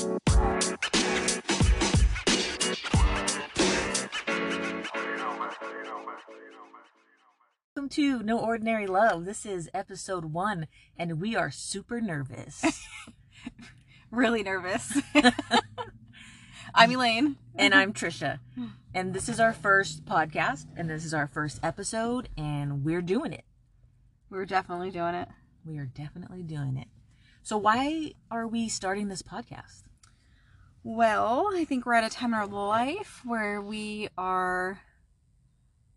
[0.00, 0.20] Welcome
[7.90, 9.24] to No Ordinary Love.
[9.24, 12.64] This is episode one, and we are super nervous.
[14.12, 15.00] really nervous.
[16.74, 17.34] I'm Elaine.
[17.56, 18.38] and I'm Trisha.
[18.94, 23.32] And this is our first podcast, and this is our first episode, and we're doing
[23.32, 23.44] it.
[24.30, 25.26] We're definitely doing it.
[25.66, 26.86] We are definitely doing it.
[27.42, 29.87] So, why are we starting this podcast?
[30.84, 34.80] Well, I think we're at a time in our life where we are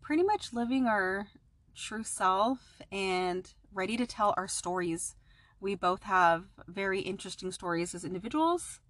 [0.00, 1.28] pretty much living our
[1.74, 5.14] true self and ready to tell our stories.
[5.60, 8.80] We both have very interesting stories as individuals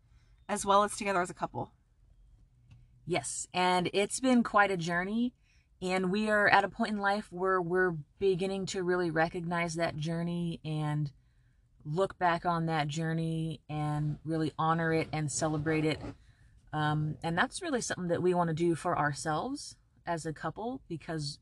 [0.49, 1.73] as well as together as a couple.
[3.07, 5.35] Yes, and it's been quite a journey.
[5.83, 9.97] And we are at a point in life where we're beginning to really recognize that
[9.97, 11.11] journey and
[11.85, 16.01] look back on that journey and really honor it and celebrate it.
[16.73, 20.81] Um, and that's really something that we want to do for ourselves as a couple
[20.89, 21.39] because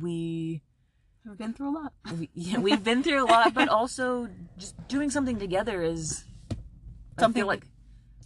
[0.00, 0.62] we
[1.26, 1.92] We've been through a lot.
[2.18, 6.24] we, yeah, we've been through a lot, but also just doing something together is
[7.18, 7.66] something like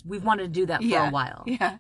[0.05, 1.09] we've wanted to do that for yeah.
[1.09, 1.45] a while.
[1.47, 1.79] Yeah.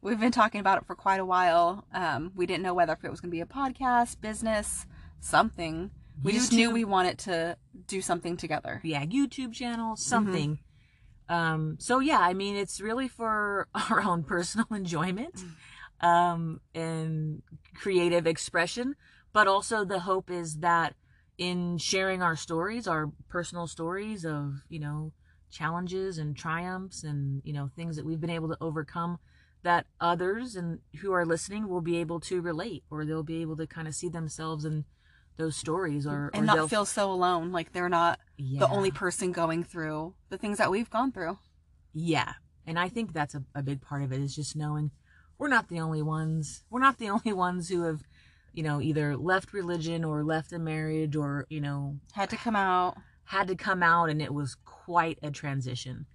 [0.00, 1.84] We've been talking about it for quite a while.
[1.92, 4.86] Um, we didn't know whether if it was going to be a podcast, business,
[5.18, 5.90] something.
[6.22, 8.80] We just knew we wanted to do something together.
[8.84, 10.58] yeah, YouTube channel, something.
[11.28, 15.44] Um, so yeah, I mean, it's really for our own personal enjoyment,
[16.00, 17.42] um, and
[17.74, 18.96] creative expression,
[19.32, 20.94] but also the hope is that
[21.36, 25.12] in sharing our stories, our personal stories of, you know,
[25.50, 29.18] challenges and triumphs and, you know, things that we've been able to overcome
[29.62, 33.56] that others and who are listening will be able to relate or they'll be able
[33.56, 34.84] to kind of see themselves in
[35.38, 37.50] those stories or, And or not feel so alone.
[37.52, 41.38] Like they're not the only person going through the things that we've gone through.
[41.94, 42.34] Yeah.
[42.66, 44.90] And I think that's a, a big part of it is just knowing
[45.38, 46.64] we're not the only ones.
[46.68, 48.02] We're not the only ones who have,
[48.52, 52.56] you know, either left religion or left a marriage or, you know, Had to come
[52.56, 52.96] out.
[53.24, 56.06] had to come out and it was quite a transition.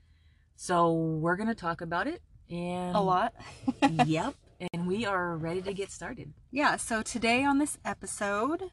[0.55, 3.33] So we're going to talk about it and A lot.
[4.05, 4.35] yep.
[4.71, 6.33] And we are ready to get started.
[6.51, 8.71] Yeah, so today on this episode,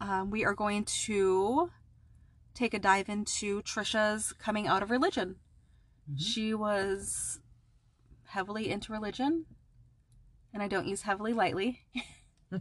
[0.00, 1.70] um, we are going to
[2.54, 5.36] take a dive into Trisha's coming out of religion.
[6.10, 6.20] Mhm.
[6.20, 7.40] She was
[8.24, 9.46] heavily into religion,
[10.52, 11.80] and I don't use heavily lightly.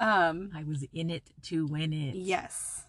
[0.00, 2.14] um, I was in it to win it.
[2.14, 2.84] yes.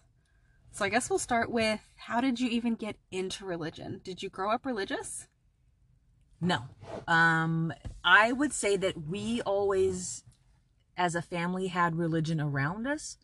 [0.72, 4.00] So I guess we'll start with how did you even get into religion?
[4.04, 5.26] Did you grow up religious?
[6.40, 6.60] No.
[7.08, 7.72] Um,
[8.04, 10.22] I would say that we always,
[10.96, 13.18] as a family, had religion around us.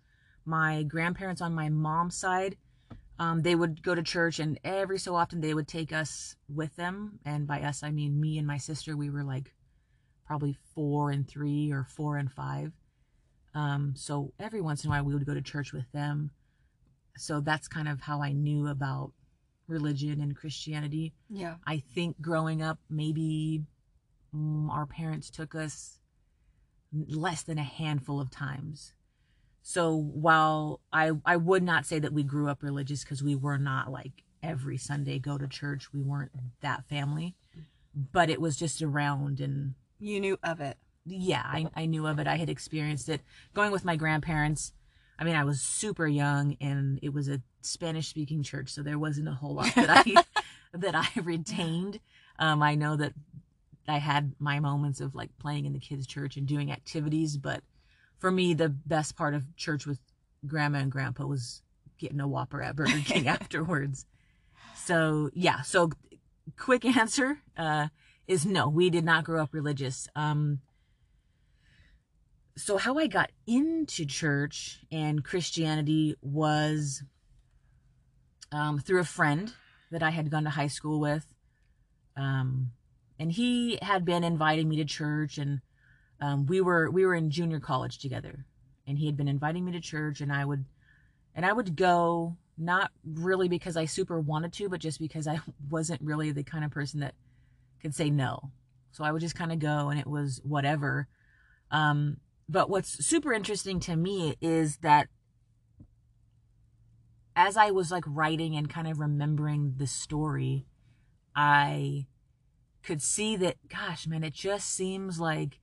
[0.46, 2.56] My grandparents on my mom's side,
[3.18, 6.74] um, they would go to church, and every so often they would take us with
[6.76, 7.18] them.
[7.24, 8.96] And by us, I mean me and my sister.
[8.96, 9.52] We were like
[10.26, 12.72] probably four and three, or four and five.
[13.54, 16.30] Um, so every once in a while, we would go to church with them.
[17.16, 19.12] So that's kind of how I knew about
[19.66, 21.14] religion and Christianity.
[21.30, 21.56] Yeah.
[21.66, 23.64] I think growing up, maybe
[24.34, 25.98] mm, our parents took us
[26.92, 28.92] less than a handful of times.
[29.69, 33.59] So while I I would not say that we grew up religious because we were
[33.59, 37.34] not like every Sunday go to church, we weren't that family,
[38.12, 40.77] but it was just around and You knew of it.
[41.04, 42.28] yeah, I, I knew of it.
[42.28, 43.22] I had experienced it
[43.54, 44.72] going with my grandparents.
[45.19, 49.00] I mean, I was super young and it was a Spanish speaking church, so there
[49.00, 50.25] wasn't a whole lot that I
[50.78, 51.98] that I retained.
[52.38, 53.15] Um, I know that
[53.88, 57.65] I had my moments of like playing in the kids' church and doing activities, but
[58.19, 60.00] for me, the best part of church with
[60.47, 61.62] grandma and grandpa was
[61.99, 64.06] getting a Whopper at Burger King afterwards.
[64.75, 65.91] So yeah, so
[66.56, 67.88] quick answer uh,
[68.27, 70.09] is no, we did not grow up religious.
[70.15, 70.60] Um,
[72.56, 77.03] so how I got into church and Christianity was
[78.50, 79.53] um, through a friend
[79.91, 81.27] that I had gone to high school with.
[82.16, 82.72] Um,
[83.19, 85.60] and he had been inviting me to church and
[86.21, 88.45] um, we were we were in junior college together
[88.86, 90.65] and he had been inviting me to church and I would
[91.34, 95.41] and I would go not really because I super wanted to but just because I
[95.71, 97.15] wasn't really the kind of person that
[97.80, 98.51] could say no.
[98.92, 101.09] So I would just kind of go and it was whatever.
[101.71, 105.09] Um, but what's super interesting to me is that
[107.34, 110.65] as I was like writing and kind of remembering the story,
[111.34, 112.07] I
[112.83, 115.60] could see that, gosh, man, it just seems like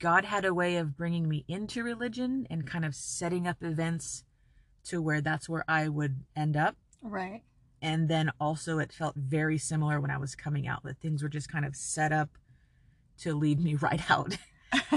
[0.00, 4.24] God had a way of bringing me into religion and kind of setting up events
[4.86, 6.76] to where that's where I would end up.
[7.02, 7.42] Right.
[7.82, 11.30] and then also it felt very similar when I was coming out that things were
[11.30, 12.28] just kind of set up
[13.18, 14.36] to lead me right out.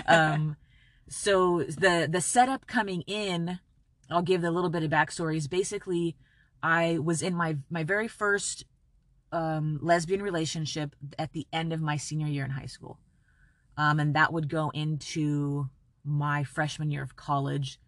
[0.05, 0.57] um,
[1.07, 3.59] so the the setup coming in,
[4.09, 5.37] I'll give a little bit of backstory.
[5.37, 6.15] Is basically
[6.61, 8.65] I was in my my very first
[9.31, 12.99] um, lesbian relationship at the end of my senior year in high school,
[13.77, 15.69] um, and that would go into
[16.03, 17.79] my freshman year of college.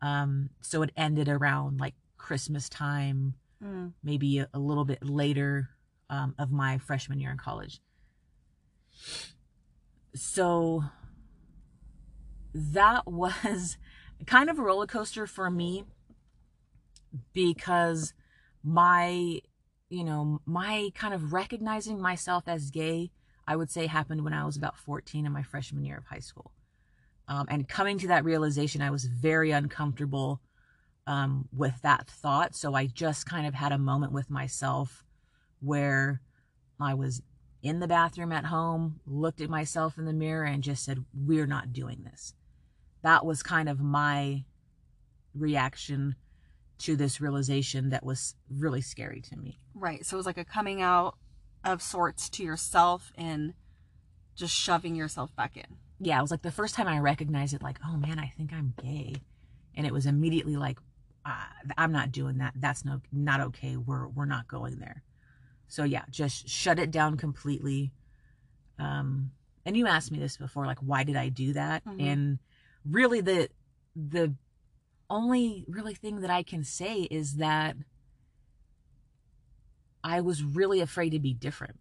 [0.00, 3.92] Um, so it ended around like Christmas time, Mm.
[4.04, 5.70] maybe a, a little bit later
[6.08, 7.80] um, of my freshman year in college.
[10.14, 10.84] So
[12.54, 13.76] that was
[14.26, 15.84] kind of a roller coaster for me
[17.32, 18.14] because
[18.62, 19.40] my,
[19.88, 23.10] you know, my kind of recognizing myself as gay,
[23.48, 26.18] I would say happened when I was about 14 in my freshman year of high
[26.18, 26.52] school.
[27.28, 30.42] Um, and coming to that realization, I was very uncomfortable
[31.06, 32.54] um, with that thought.
[32.54, 35.02] So I just kind of had a moment with myself
[35.60, 36.20] where
[36.78, 37.22] I was
[37.62, 41.46] in the bathroom at home, looked at myself in the mirror, and just said, We're
[41.46, 42.34] not doing this.
[43.02, 44.44] That was kind of my
[45.34, 46.16] reaction
[46.80, 49.58] to this realization that was really scary to me.
[49.74, 50.04] Right.
[50.04, 51.16] So it was like a coming out
[51.72, 53.54] of sorts to yourself and
[54.34, 55.76] just shoving yourself back in.
[56.00, 58.52] Yeah, it was like the first time I recognized it, like, oh man, I think
[58.52, 59.16] I'm gay.
[59.74, 60.78] And it was immediately like,
[61.24, 62.54] ah, I'm not doing that.
[62.56, 63.76] That's no, not okay.
[63.76, 65.02] We're, we're not going there.
[65.66, 67.92] So yeah, just shut it down completely.
[68.78, 69.32] Um,
[69.66, 71.84] and you asked me this before, like, why did I do that?
[71.84, 72.00] Mhm.
[72.00, 72.38] And
[72.88, 73.48] really the,
[73.94, 74.34] the
[75.10, 77.76] only really thing that I can say is that
[80.04, 81.78] I was really afraid to be different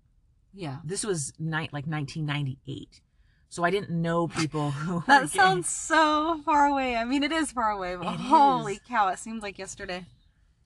[0.54, 0.78] Yeah.
[0.84, 3.02] this was night like 1998
[3.50, 6.98] so i didn't know people who That sounds so far away.
[6.98, 8.80] I mean, it is far away, but It holy is.
[8.88, 10.06] cow, it seems like yesterday.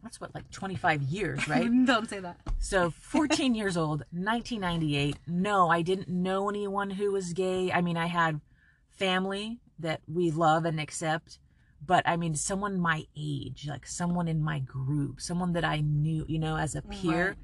[0.04, 2.38] that's what like 25 years right Don't say that.
[2.60, 7.98] so 14 years old 1998 no i didn't know anyone who was gay i mean
[7.98, 8.42] i had
[8.90, 11.38] family that we love and accept
[11.86, 16.26] but i mean someone my age like someone in my group someone that i knew
[16.28, 17.36] you know as a peer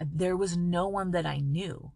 [0.00, 1.90] there was no one that i knew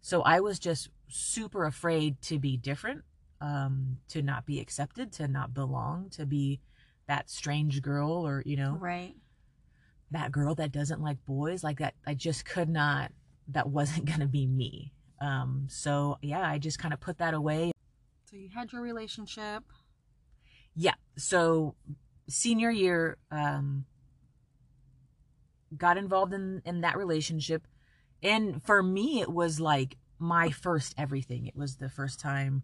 [0.00, 3.02] so i was just super afraid to be different
[3.40, 6.60] um to not be accepted to not belong to be
[7.06, 9.14] that strange girl or you know Right.
[10.10, 13.12] that girl that doesn't like boys like that i just could not
[13.48, 17.34] that wasn't going to be me um so yeah i just kind of put that
[17.34, 17.72] away
[18.30, 19.64] So you had your relationship.
[20.74, 20.94] Yeah.
[21.16, 21.74] So
[22.28, 23.84] senior year um
[25.76, 27.66] got involved in in that relationship.
[28.22, 31.46] And for me it was like my first everything.
[31.46, 32.62] It was the first time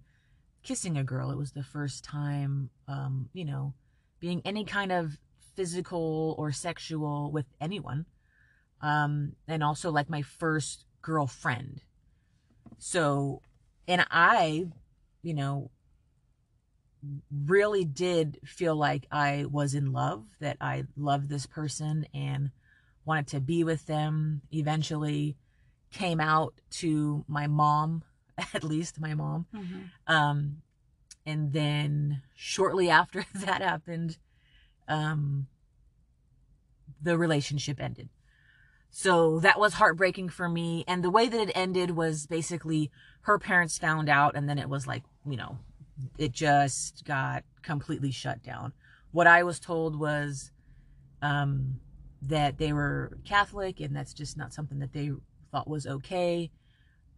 [0.62, 1.30] kissing a girl.
[1.30, 3.74] It was the first time um you know
[4.20, 5.18] being any kind of
[5.54, 8.06] physical or sexual with anyone.
[8.80, 11.82] Um and also like my first girlfriend.
[12.78, 13.42] So
[13.88, 14.66] and i
[15.22, 15.70] you know
[17.46, 22.50] really did feel like I was in love, that I loved this person and
[23.04, 24.42] wanted to be with them.
[24.52, 25.36] Eventually
[25.92, 28.02] came out to my mom,
[28.54, 29.46] at least my mom.
[30.06, 30.62] Um,
[31.24, 34.18] and then shortly after that happened,
[34.88, 35.46] um,
[37.02, 38.08] the relationship ended.
[38.90, 40.84] So that was heartbreaking for me.
[40.88, 42.90] And the way that it ended was basically
[43.22, 45.58] her parents found out, and then it was like, you know,
[46.18, 48.72] it just got completely shut down.
[49.12, 50.50] What I was told was
[51.22, 51.80] um,
[52.22, 55.10] that they were Catholic, and that's just not something that they
[55.50, 56.50] thought was okay.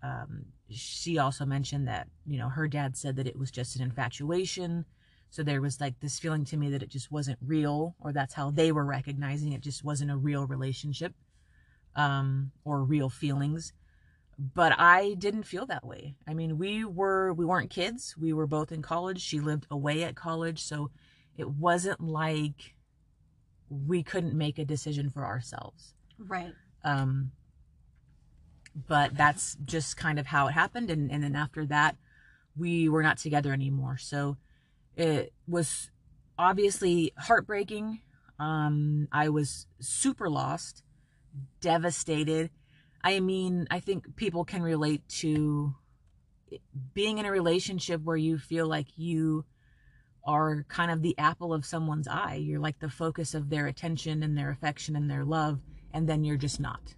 [0.02, 3.82] Um, she also mentioned that, you know, her dad said that it was just an
[3.82, 4.84] infatuation.
[5.30, 8.34] So there was like this feeling to me that it just wasn't real, or that's
[8.34, 11.14] how they were recognizing it just wasn't a real relationship
[11.96, 13.72] um, or real feelings.
[14.38, 16.14] But I didn't feel that way.
[16.26, 18.14] I mean, we were we weren't kids.
[18.16, 19.20] We were both in college.
[19.20, 20.90] She lived away at college, so
[21.36, 22.74] it wasn't like
[23.68, 25.94] we couldn't make a decision for ourselves.
[26.18, 26.52] Right.
[26.84, 27.32] Um,
[28.86, 30.90] but that's just kind of how it happened.
[30.90, 31.96] And, and then after that,
[32.56, 33.98] we were not together anymore.
[33.98, 34.36] So
[34.96, 35.90] it was
[36.38, 38.00] obviously heartbreaking.
[38.38, 40.82] Um, I was super lost,
[41.60, 42.50] devastated.
[43.02, 45.74] I mean, I think people can relate to
[46.94, 49.44] being in a relationship where you feel like you
[50.24, 52.34] are kind of the apple of someone's eye.
[52.34, 55.60] You're like the focus of their attention and their affection and their love,
[55.92, 56.94] and then you're just not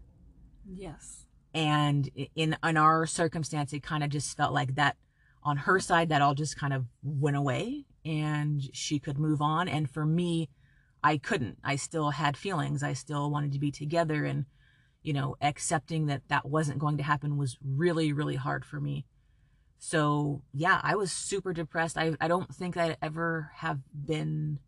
[0.64, 1.26] Yes.
[1.54, 4.97] and in in our circumstance it kind of just felt like that
[5.42, 9.69] on her side that all just kind of went away and she could move on
[9.69, 10.49] and for me
[11.02, 14.45] I couldn't I still had feelings I still wanted to be together and
[15.02, 19.07] you know, accepting that that wasn't going to happen was really, really hard for me.
[19.78, 21.97] So, yeah, I was super depressed.
[21.97, 24.59] I, I don't think I ever have been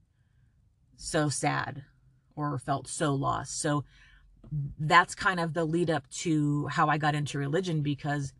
[0.97, 1.85] so sad
[2.35, 3.61] or felt so lost.
[3.61, 3.85] So,
[4.79, 8.33] that's kind of the lead up to how I got into religion because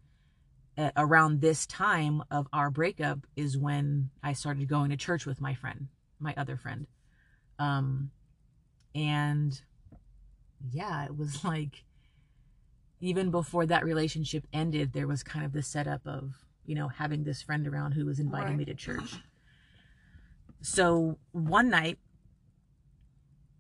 [0.97, 5.55] around this time of our breakup is when I started going to church with my
[5.55, 6.87] friend, my other friend.
[7.59, 8.11] Um,
[8.95, 9.61] and
[10.71, 11.85] yeah, it was like
[13.01, 17.25] even before that relationship ended, there was kind of the setup of, you know, having
[17.25, 18.59] this friend around who was inviting right.
[18.59, 19.15] me to church.
[20.61, 21.99] So one night,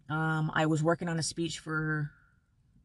[0.09, 2.13] um, I was working on a speech for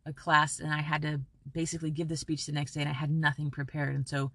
[0.07, 1.21] a class and I had to
[1.53, 3.93] basically give the speech the next day and I had nothing prepared.
[3.93, 4.31] And so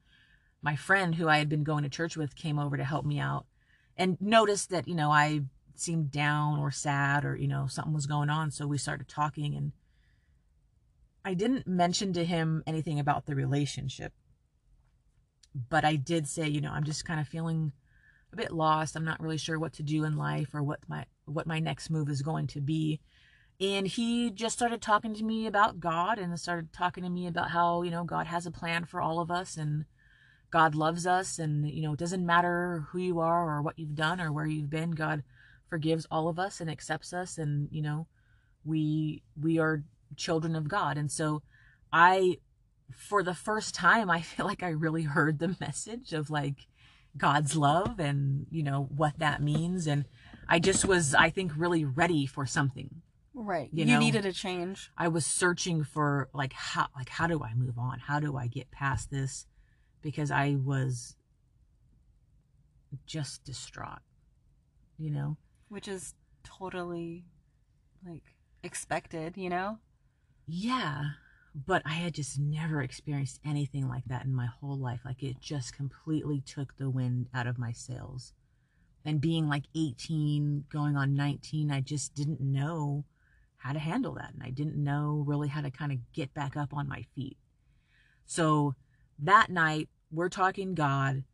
[0.62, 3.18] my friend who I had been going to church with came over to help me
[3.18, 3.46] out
[3.96, 5.42] and noticed that, you know, I
[5.78, 8.50] seemed down or sad or, you know, something was going on.
[8.50, 9.72] So we started talking and
[11.24, 14.12] I didn't mention to him anything about the relationship.
[15.68, 17.72] But I did say, you know, I'm just kind of feeling
[18.32, 18.96] a bit lost.
[18.96, 21.90] I'm not really sure what to do in life or what my what my next
[21.90, 23.00] move is going to be
[23.62, 27.50] and he just started talking to me about God and started talking to me about
[27.50, 29.84] how, you know, God has a plan for all of us and
[30.50, 33.94] God loves us and, you know, it doesn't matter who you are or what you've
[33.94, 34.90] done or where you've been.
[34.90, 35.22] God
[35.72, 38.06] forgives all of us and accepts us and, you know,
[38.62, 39.82] we we are
[40.16, 40.98] children of God.
[40.98, 41.40] And so
[41.90, 42.36] I
[42.94, 46.66] for the first time I feel like I really heard the message of like
[47.16, 50.04] God's love and, you know, what that means and
[50.46, 53.00] I just was I think really ready for something
[53.34, 53.70] Right.
[53.72, 54.90] You, you know, needed a change.
[54.98, 57.98] I was searching for like how like how do I move on?
[57.98, 59.46] How do I get past this?
[60.02, 61.16] Because I was
[63.06, 64.02] just distraught.
[64.98, 65.36] You know?
[65.72, 66.14] Which is
[66.44, 67.24] totally
[68.06, 69.78] like expected, you know?
[70.46, 71.04] Yeah.
[71.54, 75.00] But I had just never experienced anything like that in my whole life.
[75.02, 78.34] Like it just completely took the wind out of my sails.
[79.02, 83.06] And being like 18, going on 19, I just didn't know
[83.56, 84.34] how to handle that.
[84.34, 87.38] And I didn't know really how to kind of get back up on my feet.
[88.26, 88.74] So
[89.18, 91.24] that night, we're talking God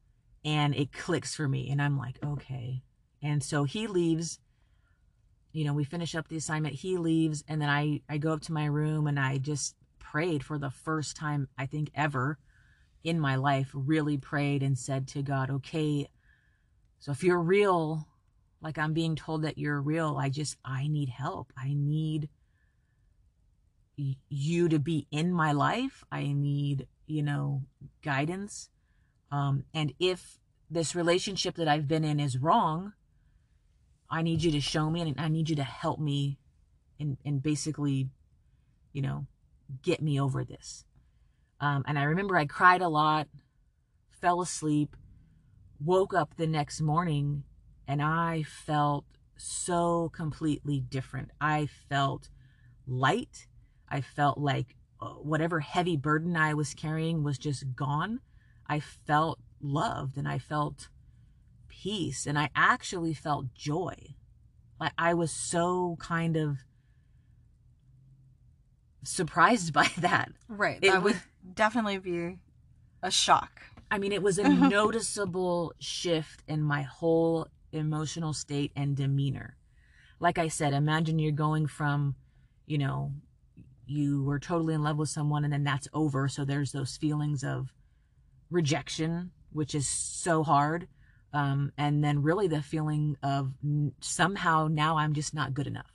[0.44, 1.70] and it clicks for me.
[1.70, 2.82] And I'm like, okay.
[3.22, 4.38] And so he leaves.
[5.52, 6.74] You know, we finish up the assignment.
[6.74, 7.42] He leaves.
[7.48, 10.70] And then I, I go up to my room and I just prayed for the
[10.70, 12.38] first time, I think, ever
[13.04, 16.08] in my life, really prayed and said to God, okay,
[16.98, 18.08] so if you're real,
[18.60, 20.16] like I'm being told that you're real.
[20.18, 21.52] I just, I need help.
[21.56, 22.28] I need
[24.28, 26.04] you to be in my life.
[26.10, 27.62] I need, you know,
[28.02, 28.68] guidance.
[29.30, 30.38] Um, and if
[30.70, 32.92] this relationship that I've been in is wrong,
[34.10, 36.38] I need you to show me and I need you to help me
[36.98, 38.08] and, and basically,
[38.92, 39.26] you know,
[39.82, 40.84] get me over this.
[41.60, 43.28] Um, and I remember I cried a lot,
[44.20, 44.96] fell asleep,
[45.80, 47.44] woke up the next morning
[47.86, 49.04] and I felt
[49.36, 51.30] so completely different.
[51.40, 52.28] I felt
[52.86, 53.46] light.
[53.88, 58.20] I felt like uh, whatever heavy burden I was carrying was just gone.
[58.66, 60.88] I felt loved and I felt
[61.82, 63.94] peace and I actually felt joy.
[64.80, 66.58] Like I was so kind of
[69.04, 70.30] surprised by that.
[70.48, 70.78] Right.
[70.82, 71.20] It that would
[71.54, 72.38] definitely be
[73.02, 73.62] a shock.
[73.90, 79.56] I mean, it was a noticeable shift in my whole emotional state and demeanor.
[80.20, 82.16] Like I said, imagine you're going from,
[82.66, 83.12] you know,
[83.86, 86.28] you were totally in love with someone and then that's over.
[86.28, 87.72] So there's those feelings of
[88.50, 90.88] rejection, which is so hard.
[91.32, 93.52] Um, and then really the feeling of
[94.00, 95.92] somehow now I'm just not good enough.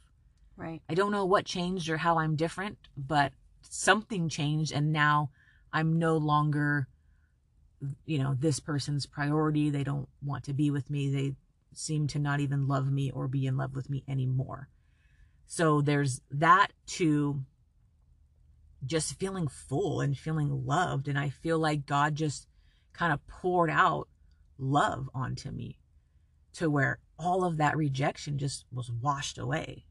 [0.55, 0.81] Right.
[0.87, 5.31] I don't know what changed or how I'm different, but something changed and now
[5.71, 6.87] I'm no longer
[8.05, 11.35] you know this person's priority they don't want to be with me they
[11.77, 14.69] seem to not even love me or be in love with me anymore.
[15.45, 17.41] So there's that to
[18.85, 21.07] just feeling full and feeling loved.
[21.07, 22.47] And I feel like God just
[22.93, 24.07] kind of poured out
[24.63, 25.77] love onto me
[26.53, 29.85] to where all of that rejection just was washed away.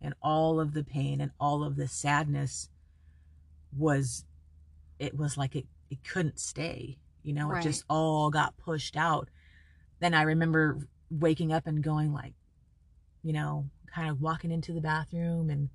[0.00, 2.68] And all of the pain and all of the sadness
[3.76, 4.24] was,
[4.98, 6.98] it was like it, it couldn't stay.
[7.22, 7.64] You know, right.
[7.64, 9.28] it just all got pushed out.
[10.00, 10.78] Then I remember
[11.10, 12.34] waking up and going like,
[13.22, 15.70] you know, kind of walking into the bathroom and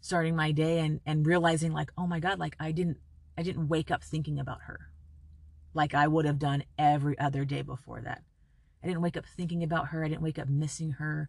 [0.00, 2.98] starting my day and, and realizing like, oh my God, like I didn't,
[3.38, 4.90] I didn't wake up thinking about her
[5.76, 8.22] like I would have done every other day before that.
[8.82, 10.04] I didn't wake up thinking about her.
[10.04, 11.28] I didn't wake up missing her.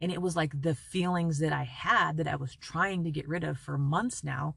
[0.00, 3.28] And it was like the feelings that I had that I was trying to get
[3.28, 4.54] rid of for months now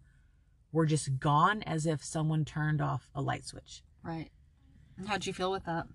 [0.72, 3.82] were just gone as if someone turned off a light switch.
[4.04, 4.30] Right.
[5.08, 5.88] How'd you feel with that?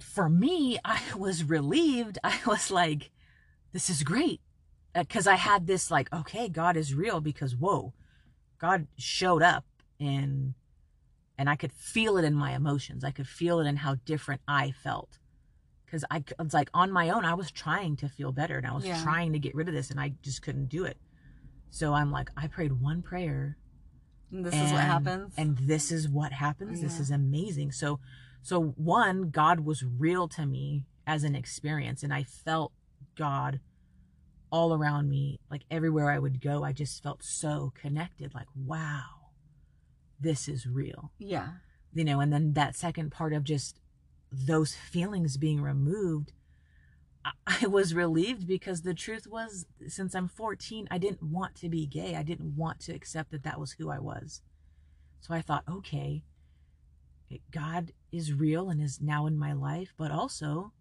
[0.00, 2.18] For me, I was relieved.
[2.24, 3.10] I was like,
[3.72, 4.40] this is great.
[4.94, 7.92] Uh, because I had this, like, okay, God is real because, whoa,
[8.58, 9.64] God showed up
[10.00, 10.54] and
[11.38, 13.04] and I could feel it in my emotions.
[13.04, 15.18] I could feel it in how different I felt.
[15.84, 18.72] Because I was like on my own, I was trying to feel better and I
[18.74, 19.02] was Yeah.
[19.02, 20.96] trying to get rid of this and I just couldn't do it.
[21.70, 23.56] So I'm like, I prayed one prayer
[24.32, 25.34] And this is what happens.
[25.36, 28.00] and this is what happens this is amazing so
[28.42, 32.72] so one god was real to me as an experience and i felt
[33.16, 33.60] god
[34.50, 39.23] all around me like everywhere i would go i just felt so connected like wow
[40.24, 41.48] this is real yeah.
[41.92, 43.78] you know and then that second part of just
[44.32, 46.32] those feelings being removed
[47.46, 51.86] I- was relieved because the truth was, since I'm 14, I didn't want to be
[51.86, 52.16] gay.
[52.16, 54.42] I didn't want to accept that that was who I was.
[55.20, 56.22] So I thought, okay,
[57.50, 60.72] God is real and is now in my life, but also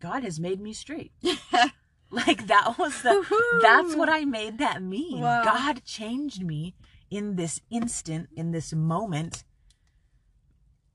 [0.00, 1.12] God has made me straight.
[2.10, 3.24] like that was the,
[3.62, 5.20] that's what I made that mean.
[5.20, 5.44] Wow.
[5.44, 6.74] God changed me
[7.10, 9.44] in this instant, in this moment.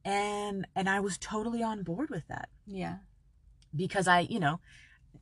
[0.03, 2.97] And, and I was totally on board with that Yeah.
[3.75, 4.59] because I, you know,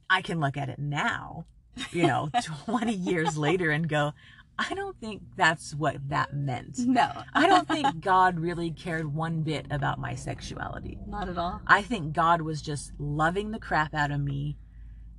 [0.09, 1.45] I can look at it now,
[1.91, 2.29] you know,
[2.65, 4.13] 20 years later and go,
[4.59, 6.77] I don't think that's what that meant.
[6.79, 7.09] No.
[7.33, 10.99] I don't think God really cared one bit about my sexuality.
[11.07, 11.61] Not at all.
[11.65, 14.57] I think God was just loving the crap out of me.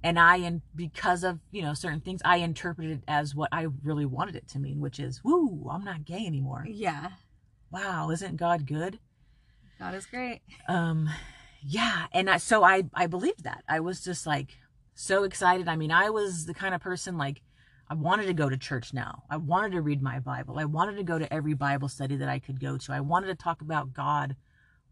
[0.04, 3.66] And I, and because of, you know, certain things, I interpreted it as what I
[3.82, 6.64] really wanted it to mean, which is, woo, I'm not gay anymore.
[6.68, 7.10] Yeah.
[7.72, 8.98] Wow, isn't God good?
[9.78, 10.42] God is great.
[10.68, 11.08] um
[11.66, 14.58] yeah and I, so i i believed that i was just like
[14.94, 17.40] so excited i mean i was the kind of person like
[17.88, 20.96] i wanted to go to church now i wanted to read my bible i wanted
[20.96, 23.62] to go to every bible study that i could go to i wanted to talk
[23.62, 24.36] about god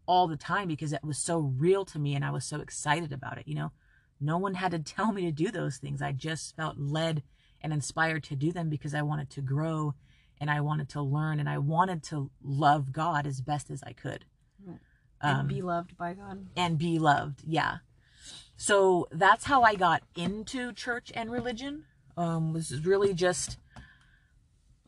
[0.07, 3.13] all the time because it was so real to me and i was so excited
[3.13, 3.71] about it you know
[4.23, 7.23] no one had to tell me to do those things i just felt led
[7.61, 9.93] and inspired to do them because i wanted to grow
[10.39, 13.93] and i wanted to learn and i wanted to love god as best as i
[13.93, 14.25] could.
[15.23, 16.47] Um, and be loved by God.
[16.57, 17.43] and be loved.
[17.47, 17.77] Yeah.
[18.57, 21.85] So that's how I got into church and religion.
[22.17, 23.57] Um, was really just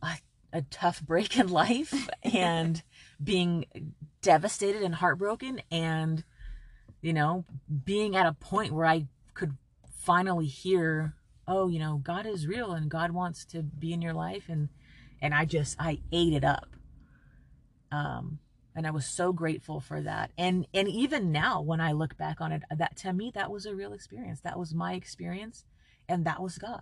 [0.04, 0.18] a,
[0.52, 2.84] a tough break in life and
[3.24, 3.66] being
[4.22, 6.24] devastated and heartbroken and
[7.02, 7.46] you know
[7.86, 9.08] being at a point where I
[10.06, 11.16] finally hear
[11.48, 14.70] oh you know God is real and God wants to be in your life and
[15.22, 16.76] and I just I ate it up
[17.92, 18.40] um
[18.76, 20.32] and I was so grateful for that.
[20.38, 23.66] And and even now when I look back on it, that to me that was
[23.66, 24.42] a real experience.
[24.42, 25.64] That was my experience
[26.10, 26.82] and that was God.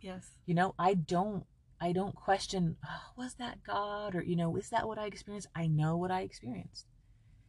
[0.00, 0.30] Yes.
[0.46, 1.44] You know, I don't
[1.80, 5.48] I don't question, oh, was that God or you know, is that what I experienced?
[5.54, 6.86] I know what I experienced.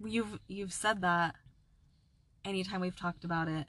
[0.04, 1.36] You've you've said that
[2.44, 3.68] anytime we've talked about it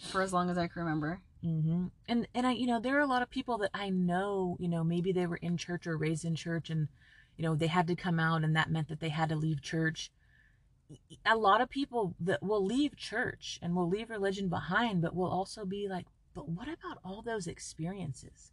[0.00, 1.20] for as long as I can remember.
[1.42, 4.56] hmm And and I, you know, there are a lot of people that I know,
[4.60, 6.88] you know, maybe they were in church or raised in church, and
[7.36, 9.62] you know, they had to come out, and that meant that they had to leave
[9.62, 10.10] church.
[11.24, 15.30] A lot of people that will leave church and will leave religion behind, but will
[15.30, 18.52] also be like, but what about all those experiences?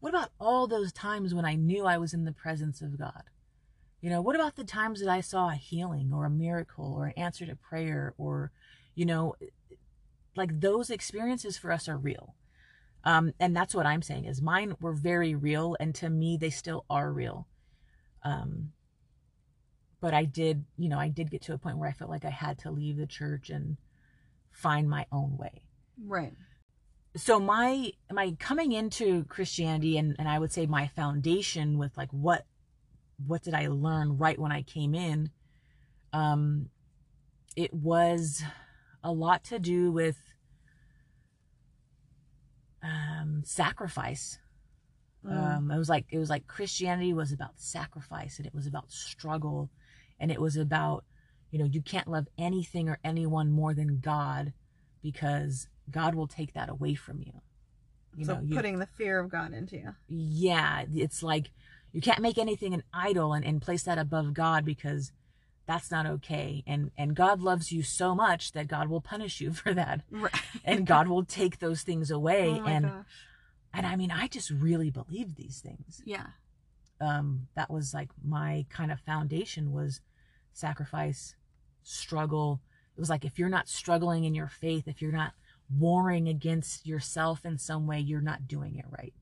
[0.00, 3.24] What about all those times when I knew I was in the presence of God?
[4.00, 7.06] You know, what about the times that I saw a healing or a miracle or
[7.06, 8.52] an answer to prayer or,
[8.94, 9.34] you know,
[10.36, 12.34] like those experiences for us are real.
[13.04, 16.50] Um, and that's what I'm saying is mine were very real, and to me they
[16.50, 17.46] still are real.
[18.22, 18.72] Um,
[20.00, 22.24] but I did, you know, I did get to a point where I felt like
[22.24, 23.76] I had to leave the church and
[24.50, 25.62] find my own way.
[26.04, 26.32] Right.
[27.16, 32.10] So my my coming into Christianity and and I would say my foundation with like
[32.10, 32.44] what
[33.24, 35.30] what did I learn right when I came in?
[36.12, 36.70] Um,
[37.54, 38.42] it was
[39.02, 40.16] a lot to do with
[42.82, 44.38] um, sacrifice.
[45.24, 45.56] Mm.
[45.56, 48.90] Um, it was like it was like Christianity was about sacrifice and it was about
[48.90, 49.70] struggle,
[50.20, 51.04] and it was about
[51.50, 54.52] you know you can't love anything or anyone more than God
[55.02, 57.32] because God will take that away from you.
[58.16, 59.94] You so know, you, putting the fear of God into you.
[60.08, 61.50] yeah, it's like
[61.92, 65.12] you can't make anything an idol and, and place that above God because
[65.66, 66.62] that's not okay.
[66.66, 70.02] And and God loves you so much that God will punish you for that.
[70.10, 70.32] Right.
[70.64, 72.60] And God will take those things away.
[72.62, 73.04] oh and gosh.
[73.76, 76.02] And I mean I just really believed these things.
[76.06, 76.28] Yeah.
[77.00, 80.00] Um that was like my kind of foundation was
[80.52, 81.36] sacrifice,
[81.84, 82.60] struggle.
[82.96, 85.34] It was like if you're not struggling in your faith, if you're not
[85.70, 89.14] warring against yourself in some way, you're not doing it right.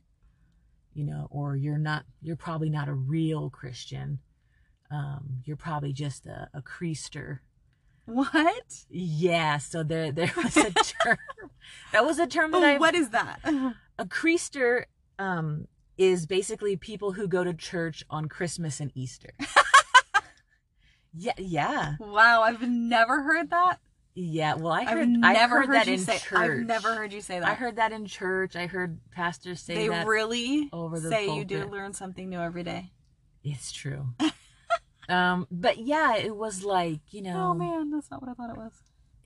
[0.95, 4.21] you know, or you're not, you're probably not a real Christian.
[4.91, 7.41] Um, you're probably just a, a creaster.
[8.07, 8.85] What?
[8.91, 11.19] Yeah, so there there was a term.
[11.93, 13.41] that was a term that I what is that?
[13.99, 14.85] a creaster
[15.19, 19.31] um is basically people who go to church on Christmas and Easter.
[21.17, 21.95] yeah, yeah.
[22.01, 23.79] wow, I've never heard that.
[24.17, 26.19] Yeah, well I I've never I heard, heard that you in say.
[26.19, 26.39] church.
[26.39, 27.49] I've never heard you say that.
[27.49, 28.55] I heard that in church.
[28.57, 30.07] I heard pastors say they that.
[30.07, 32.93] really over the say you do learn something new every day.
[33.43, 34.07] It's true.
[35.09, 37.51] um, but yeah, it was like you know.
[37.51, 38.73] Oh man, that's not what I thought it was.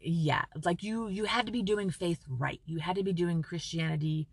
[0.01, 3.43] yeah like you you had to be doing faith right you had to be doing
[3.43, 4.29] christianity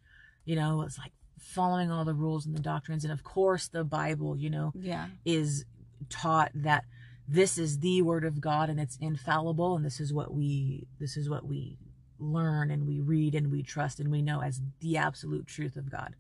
[0.46, 3.84] you know it's like following all the rules and the doctrines and of course the
[3.84, 5.08] bible you know Yeah.
[5.26, 5.66] is
[6.10, 6.86] taught that
[7.28, 11.18] this is the word of god and it's infallible and this is what we this
[11.18, 11.78] is what we
[12.20, 15.90] learn and we read and we trust and we know as the absolute truth of
[15.92, 16.16] god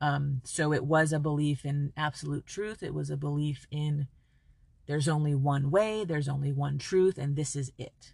[0.00, 4.06] um so it was a belief in absolute truth it was a belief in
[4.86, 8.12] there's only one way there's only one truth and this is it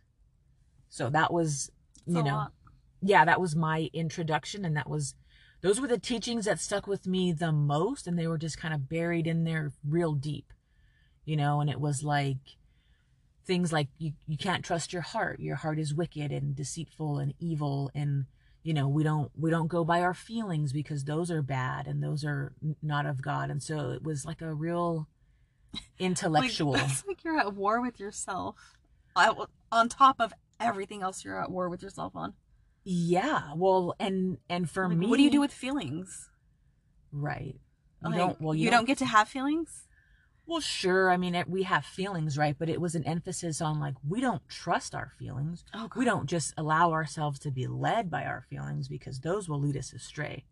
[0.89, 1.71] so that was
[2.07, 2.53] It's you know lot.
[3.03, 5.15] Yeah that was my introduction and that was
[5.61, 8.75] those were the teachings that stuck with me the most and they were just kind
[8.75, 10.53] of buried in there real deep
[11.25, 12.39] you know and it was like
[13.45, 17.35] things like you, you can't trust your heart your heart is wicked and deceitful and
[17.39, 18.27] evil and
[18.63, 22.03] you know we don't we don't go by our feelings because those are bad and
[22.03, 25.09] those are not of god and so it was like a real
[25.99, 28.57] intellectual Like, it's like you're at war with yourself.
[29.15, 29.35] I,
[29.71, 32.35] on top of everything else, you're at war with yourself on.
[32.85, 36.31] Yeah well and and for Like, me what do you do with feelings?
[37.13, 37.61] right
[38.03, 39.87] you Like, don't well you, don't get to have feelings.
[40.45, 41.09] Well, sure.
[41.11, 42.57] I mean, it, we have feelings, right?
[42.59, 45.65] But it was an emphasis on like, we don't trust our feelings.
[45.73, 49.61] Oh, We don't just allow ourselves to be led by our feelings because those will
[49.61, 50.45] lead us astray.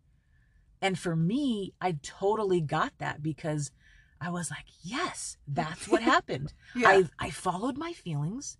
[0.81, 3.71] And for me, I totally got that because
[4.19, 6.53] I was like, yes, that's what happened.
[6.73, 6.87] Yeah.
[6.89, 8.57] I, I followed my feelings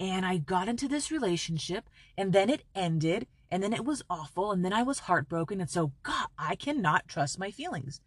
[0.00, 4.50] and I got into this relationship and then it ended and then it was awful
[4.50, 5.60] and then I was heartbroken.
[5.60, 8.00] And so, God, I cannot trust my feelings.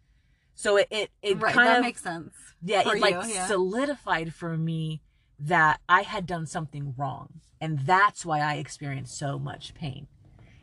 [0.56, 1.54] So it, it, it right.
[1.54, 2.34] kind That of makes sense.
[2.62, 3.46] yeah it like yeah.
[3.46, 5.00] solidified for me
[5.40, 10.06] that i had done something wrong and that's why i experienced so much pain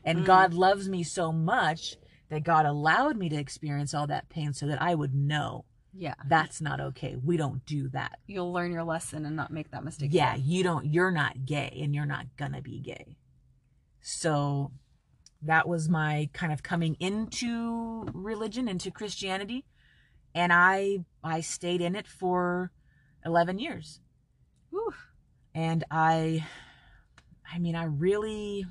[0.06, 0.26] and Mm.
[0.26, 1.98] god loves me so much
[2.30, 6.14] that god allowed me to experience all that pain so that i would know Yeah.
[6.28, 9.84] that's not okay we don't do that You'll learn your lesson and not make that
[9.84, 10.10] mistake.
[10.14, 13.18] yeah you don't you're not gay and you're not gonna be gay
[14.02, 14.72] so
[15.42, 19.66] that was my kind of coming into religion into christianity
[20.34, 22.72] and i i stayed in it for
[23.26, 24.00] 11 years
[24.70, 24.94] Whew.
[25.54, 26.46] and i
[27.54, 28.66] i mean i really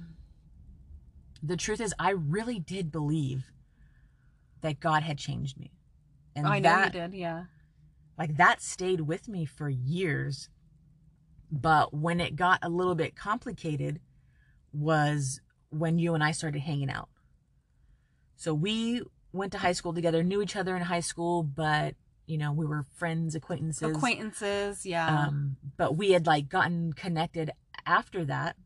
[1.43, 3.51] the truth is i really did believe
[4.63, 5.71] that god had changed me
[6.37, 7.15] and I know that you did.
[7.15, 7.45] Yeah.
[8.19, 10.49] like that stayed with me for years
[11.53, 14.01] but when it got a little bit complicated
[14.73, 15.41] was
[15.71, 17.09] when you and I started hanging out
[18.37, 21.95] so we went to high school together knew each other in high school but
[22.27, 24.87] you know we were friends acquaintances Acquaintances.
[24.87, 25.27] Yeah.
[25.27, 27.51] um but we had like gotten connected
[27.87, 28.57] after that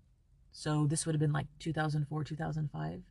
[0.52, 3.02] so this would have been like 2004 2005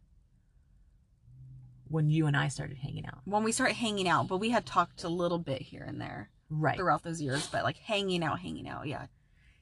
[1.93, 3.19] when you and I started hanging out.
[3.23, 6.31] When we started hanging out, but we had talked a little bit here and there
[6.49, 6.75] right.
[6.75, 8.87] throughout those years, but like hanging out, hanging out.
[8.87, 9.05] Yeah.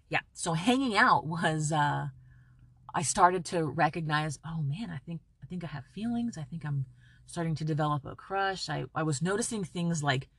[0.09, 2.07] yeah so hanging out was uh
[2.95, 6.37] i started to recognize oh man i think i think i have feelings.
[6.37, 6.85] I think i'm
[7.25, 8.69] starting to develop a crush.
[8.69, 10.29] I i was noticing things like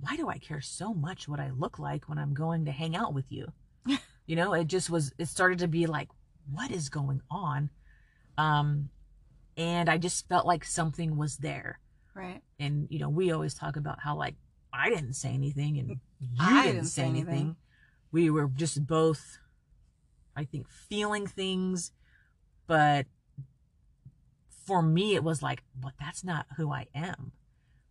[0.00, 2.96] why do i care so much what i look like when i'm going to hang
[2.96, 3.52] out with you?
[4.26, 6.08] You know it just was it started to be like
[6.50, 7.68] what is going on?
[8.38, 8.88] Um
[9.56, 11.78] and i just felt like something was there.
[12.14, 12.42] Right.
[12.60, 14.36] and you know we always talk about how like
[14.72, 15.88] i didn't say anything and
[16.20, 17.56] you I didn't, say anything.
[18.12, 19.38] we were just both
[20.36, 21.92] i think feeling things.
[22.66, 23.06] But
[24.66, 27.32] for me it was like well that's not who i am.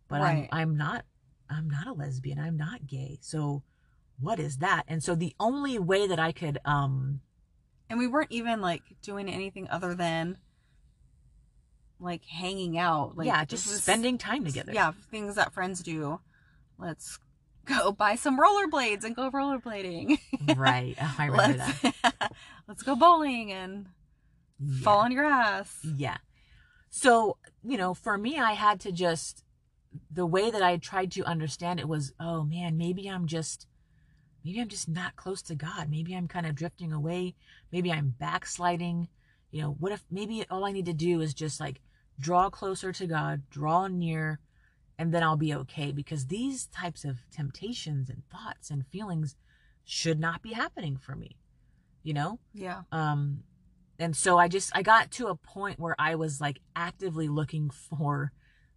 [0.08, 0.48] But Right.
[0.52, 1.04] i'm i'm not
[1.50, 2.38] i'm not a lesbian.
[2.38, 3.18] I'm not gay.
[3.20, 3.62] So
[4.20, 4.84] what is that?
[4.88, 7.20] And so the only way that i could um
[7.90, 10.38] And we weren't even like doing anything other than
[12.04, 13.16] like hanging out.
[13.16, 16.20] Like yeah just spending time together Yeah, things that friends do.
[16.78, 17.18] Let's
[17.64, 20.18] go buy some rollerblades and go rollerblading.
[20.56, 22.32] right oh, i remember let's, that
[22.68, 23.86] let's go bowling and
[24.60, 24.82] Yeah.
[24.84, 25.78] fall on your ass.
[25.96, 26.18] Yeah.
[26.90, 29.42] So, you know, for me, I had to just,
[30.10, 33.66] the way that I tried to understand it was, oh man, maybe I'm just,
[34.44, 35.90] maybe I'm just not close to God.
[35.90, 37.34] Maybe I'm kind of drifting away.
[37.72, 39.08] Maybe I'm backsliding.
[39.50, 41.80] You know, what if maybe all I need to do is just like
[42.18, 44.40] draw closer to God, draw near,
[44.98, 49.36] and then I'll be okay because these types of temptations and thoughts and feelings
[49.84, 51.36] should not be happening for me.
[52.02, 52.38] You know?
[52.52, 52.82] Yeah.
[52.92, 53.42] Um
[53.98, 57.70] and so I just I got to a point where I was like actively looking
[57.70, 58.32] for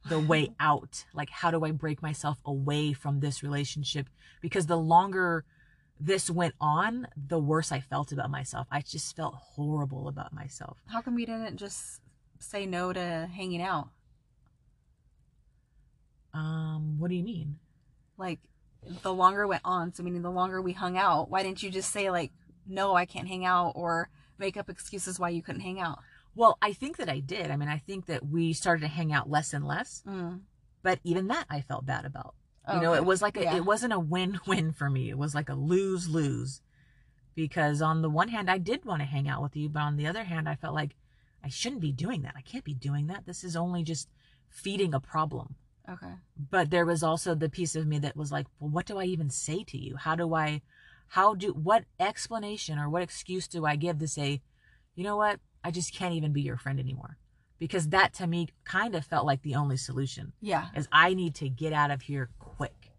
[0.08, 1.06] the way out.
[1.14, 4.10] Like how do I break myself away from this relationship?
[4.42, 5.46] Because the longer
[6.00, 8.68] this went on, the worse I felt about myself.
[8.72, 10.78] I just felt horrible about myself.
[10.88, 12.02] How come you didn't just
[12.40, 13.90] say no to hanging out?
[16.34, 17.58] Um, what do you mean?
[18.18, 18.40] Like
[19.02, 21.70] the longer it went on, so meaning the longer we hung out, why didn't you
[21.70, 22.32] just say like,
[22.68, 26.00] no, I can't hang out or make up excuses why you couldn't hang out?
[26.36, 27.50] Well, I think that I did.
[27.50, 30.42] I mean, I think that we started to hang out less and less, Mm.
[30.84, 32.36] but even that I felt bad about.
[32.68, 32.98] Oh, you know, okay.
[33.00, 33.56] it was like a, Yeah.
[33.56, 35.10] it wasn't a win-win for me.
[35.10, 36.62] It was like a lose-lose.
[37.34, 39.96] Because on the one hand, I did want to hang out with you, but on
[39.96, 40.96] the other hand, I felt like
[41.48, 42.34] I shouldn't be doing that.
[42.36, 43.26] I can't be doing that.
[43.26, 44.10] This is only just
[44.50, 45.56] feeding a problem.
[45.90, 46.16] Okay.
[46.52, 49.06] But there was also the piece of me that was like, well, what do I
[49.06, 49.96] even say to you?
[49.96, 50.62] How do I,
[51.08, 54.42] how do, what explanation or what excuse do I give to say,
[54.94, 55.40] you know what?
[55.64, 57.18] I just can't even be your friend anymore.
[57.60, 60.68] Because that to me kind of felt like the only solution Yeah.
[60.76, 62.92] is I need to get out of here quick.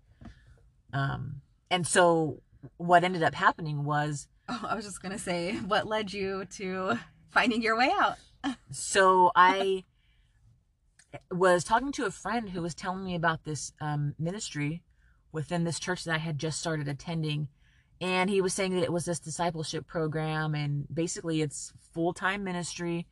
[0.94, 2.40] Um, and so
[2.78, 6.98] what ended up happening was, Oh, I was just gonna say, what led you to
[7.30, 8.16] finding your way out?
[8.70, 9.84] So I
[11.30, 14.82] was talking to a friend who was telling me about this um, ministry
[15.32, 17.48] within this church that I had just started attending.
[18.00, 22.44] And he was saying that it was this discipleship program, and basically it's full time
[22.44, 23.06] ministry.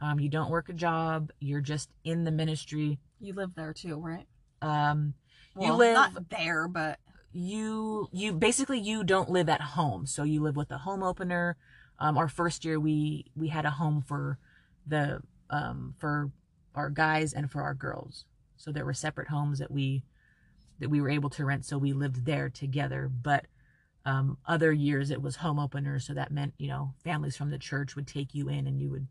[0.00, 2.98] Um, you don't work a job, you're just in the ministry.
[3.20, 4.26] You live there too, right?
[4.60, 5.14] Um,
[5.56, 6.98] You live- not there, but
[7.32, 11.56] you you basically you don't live at home so you live with a home opener
[11.98, 14.38] um our first year we we had a home for
[14.86, 16.30] the um for
[16.74, 18.24] our guys and for our girls
[18.56, 20.02] so there were separate homes that we
[20.78, 23.46] that we were able to rent so we lived there together but
[24.04, 27.58] um other years it was home openers so that meant you know families from the
[27.58, 29.06] church would take you in and you would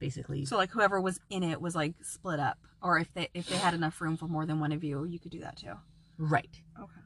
[0.00, 3.48] basically so like whoever was in it was like split up, or if they if
[3.48, 5.74] they had enough room for more than one of you, you could do that too.
[6.18, 7.00] right Okay.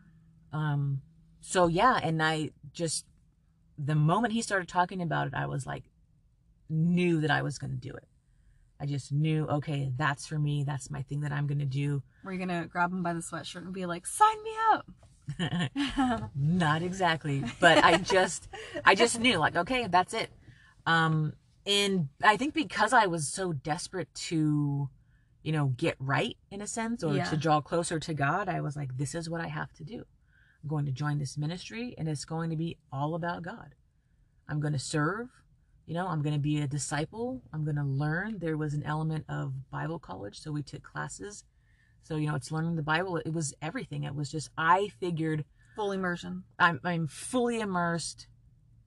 [0.52, 1.02] Um,
[1.40, 3.04] so yeah, and I just
[3.76, 5.82] the moment he started talking about it, I was like,
[6.68, 8.08] knew that I was going to do it.
[8.80, 10.64] I just knew, okay, that's for me.
[10.64, 12.02] That's my thing that I'm going to do.
[12.24, 16.30] Were you gonna grab him by the sweatshirt and be like, "Sign me up"?
[16.34, 18.48] Not exactly, but I just,
[18.84, 20.30] I just knew, like, okay, that's it.
[20.86, 21.34] Um,
[21.66, 24.88] and I think because I was so desperate to,
[25.42, 27.24] you know, get right in a sense or Yeah.
[27.24, 30.04] to draw closer to God, I was like, this is what I have to do.
[30.62, 33.74] I'm going to join this ministry and it's going to be all about God.
[34.48, 35.28] I'm going to serve,
[35.86, 37.42] you know, I'm going to be a disciple.
[37.52, 38.38] I'm going to learn.
[38.38, 41.44] There was an element of Bible college, so we took classes.
[42.02, 43.16] So, you know, it's learning the Bible.
[43.16, 44.04] It was everything.
[44.04, 45.44] It was just, I figured
[45.74, 46.44] Full immersion.
[46.58, 48.28] I'm, I'm fully immersed.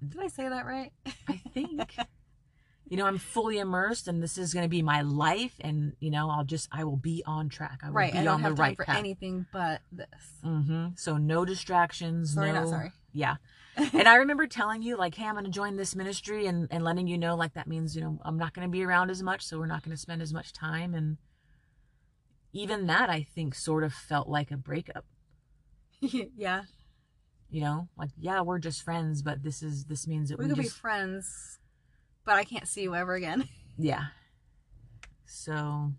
[0.07, 0.93] Did I say that right?
[1.27, 1.97] I think.
[2.89, 5.53] you know, I'm fully immersed and this is going to be my life.
[5.60, 7.81] And, you know, I'll just, I will be on track.
[7.83, 8.13] I will right.
[8.13, 8.97] be I don't on have the time right for path.
[8.97, 10.07] anything but this.
[10.43, 12.33] hmm So no distractions.
[12.33, 12.91] Sorry, no, not sorry.
[13.12, 13.36] Yeah.
[13.93, 16.83] and I remember telling you, like, hey, I'm going to join this ministry and, and
[16.83, 19.21] letting you know, like, that means, you know, I'm not going to be around as
[19.21, 19.43] much.
[19.43, 20.95] So we're not going to spend as much time.
[20.95, 21.17] And
[22.53, 25.05] even that, I think, sort of felt like a breakup.
[26.01, 26.63] yeah.
[27.49, 30.49] You know, like, yeah, we're just friends, but this is, this means that We we,
[30.49, 31.59] could be friends,
[32.25, 33.47] but I can't see you ever again.
[33.77, 34.07] yeah.
[35.25, 35.93] So,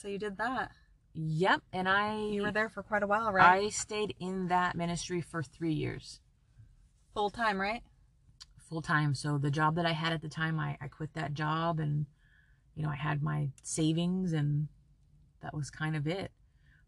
[0.00, 0.70] So you did that.
[1.14, 1.62] Yep.
[1.72, 3.64] And I, You were there for quite a while, right?
[3.64, 6.20] I stayed in that ministry for three years.
[7.14, 7.82] Full time, right?
[8.70, 9.14] full time.
[9.14, 12.06] So the job that I had at the time, I, I quit that job and,
[12.76, 14.68] you know, I had my savings and
[15.42, 16.30] that was kind of it.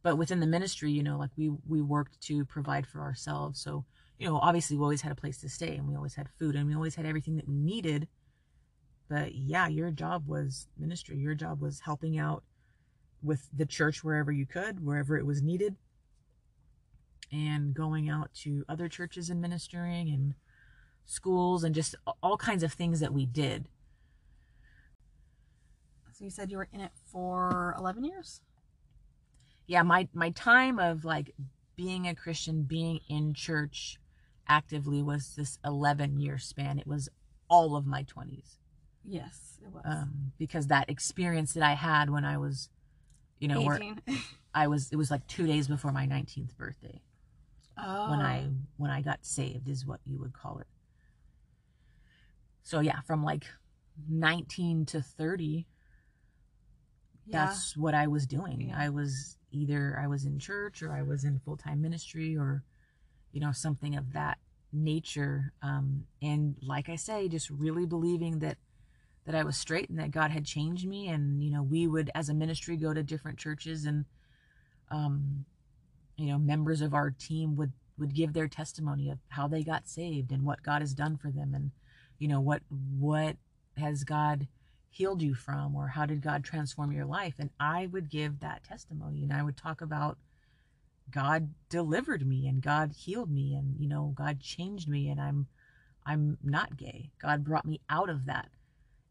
[0.03, 3.61] But within the ministry, you know, like we, we worked to provide for ourselves.
[3.61, 3.85] So,
[4.19, 6.55] you know, obviously we always had a place to stay and we always had food
[6.55, 8.07] and we always had everything that we needed.
[9.09, 11.19] But yeah, your job was ministry.
[11.19, 12.45] Your job was helping out
[13.23, 15.77] with the church wherever you could, wherever it was needed,
[17.31, 20.35] and going out to other churches and ministering and
[21.05, 23.69] schools and just all kinds of things that we did.
[26.13, 28.43] So you said you were in it for 11 years?
[29.67, 31.35] Yeah, my my time of like
[31.77, 33.99] being a Christian, being in church
[34.47, 36.79] actively was this 11 year span.
[36.79, 37.09] It was
[37.49, 38.59] all of my 20s.
[39.05, 39.83] Yes, it was.
[39.85, 42.69] Um because that experience that I had when I was
[43.43, 43.81] you know, where
[44.55, 47.03] I was it was like 2 days before my 19th birthday
[47.77, 48.11] oh.
[48.11, 50.69] when I when I got saved is what you would call it.
[52.63, 53.45] So yeah, from like
[54.09, 55.67] 19 to 30
[57.27, 57.47] Yeah.
[57.47, 58.69] that's what I was doing.
[58.69, 58.79] Yeah.
[58.79, 62.63] I was either I was in church or I was in full time ministry or,
[63.33, 64.39] you know, something of that
[64.73, 65.53] nature.
[65.63, 68.59] Um, and like I say, just really believing that
[69.25, 71.09] that I was straight and that God had changed me.
[71.09, 74.05] And you know, we would as a ministry go to different churches and,
[74.91, 75.45] um,
[76.17, 79.89] you know, members of our team would would give their testimony of how they got
[79.89, 81.71] saved and what God has done for them and
[82.19, 82.63] you know what
[82.99, 83.37] what
[83.77, 84.49] has God
[84.89, 88.65] healed you from or how did God transform your life and I would give that
[88.65, 90.19] testimony and I would talk about
[91.11, 95.47] God delivered me and God healed me and you know God changed me and I'm
[96.05, 97.11] I'm not gay.
[97.21, 98.49] God brought me out of that.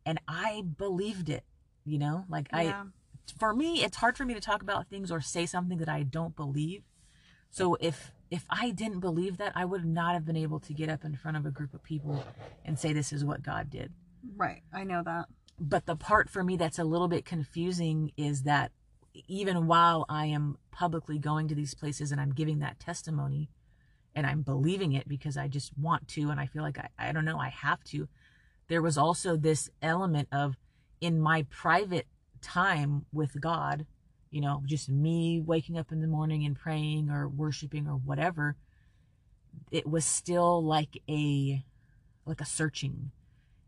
[0.05, 1.43] And I believed it,
[1.85, 2.25] you know?
[2.29, 2.73] Like I
[3.37, 6.03] for me it's hard for me to talk about things or say something that I
[6.03, 6.83] don't believe.
[7.49, 10.89] So if if I didn't believe that, I would not have been able to get
[10.89, 12.23] up in front of a group of people
[12.63, 13.91] and say this is what God did
[14.37, 14.61] Right.
[14.73, 15.25] I know that.
[15.59, 18.71] but the part for me that's a little bit confusing is that
[19.27, 23.49] even while I am publicly going to these places and I'm giving that testimony
[24.15, 27.11] and I'm believing it because I just want to and I feel like I, I
[27.11, 28.07] don't know, I have to,
[28.71, 30.55] there was also this element of
[31.01, 32.07] in my private
[32.41, 33.86] time with God,
[34.29, 38.55] you know, just me waking up in the morning and praying or worshiping or whatever,
[39.71, 41.62] it was still like a
[42.25, 43.12] like a searching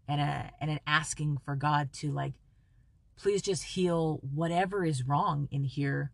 [0.08, 2.36] and a and an asking for God to like
[3.18, 6.12] please just heal whatever is wrong in here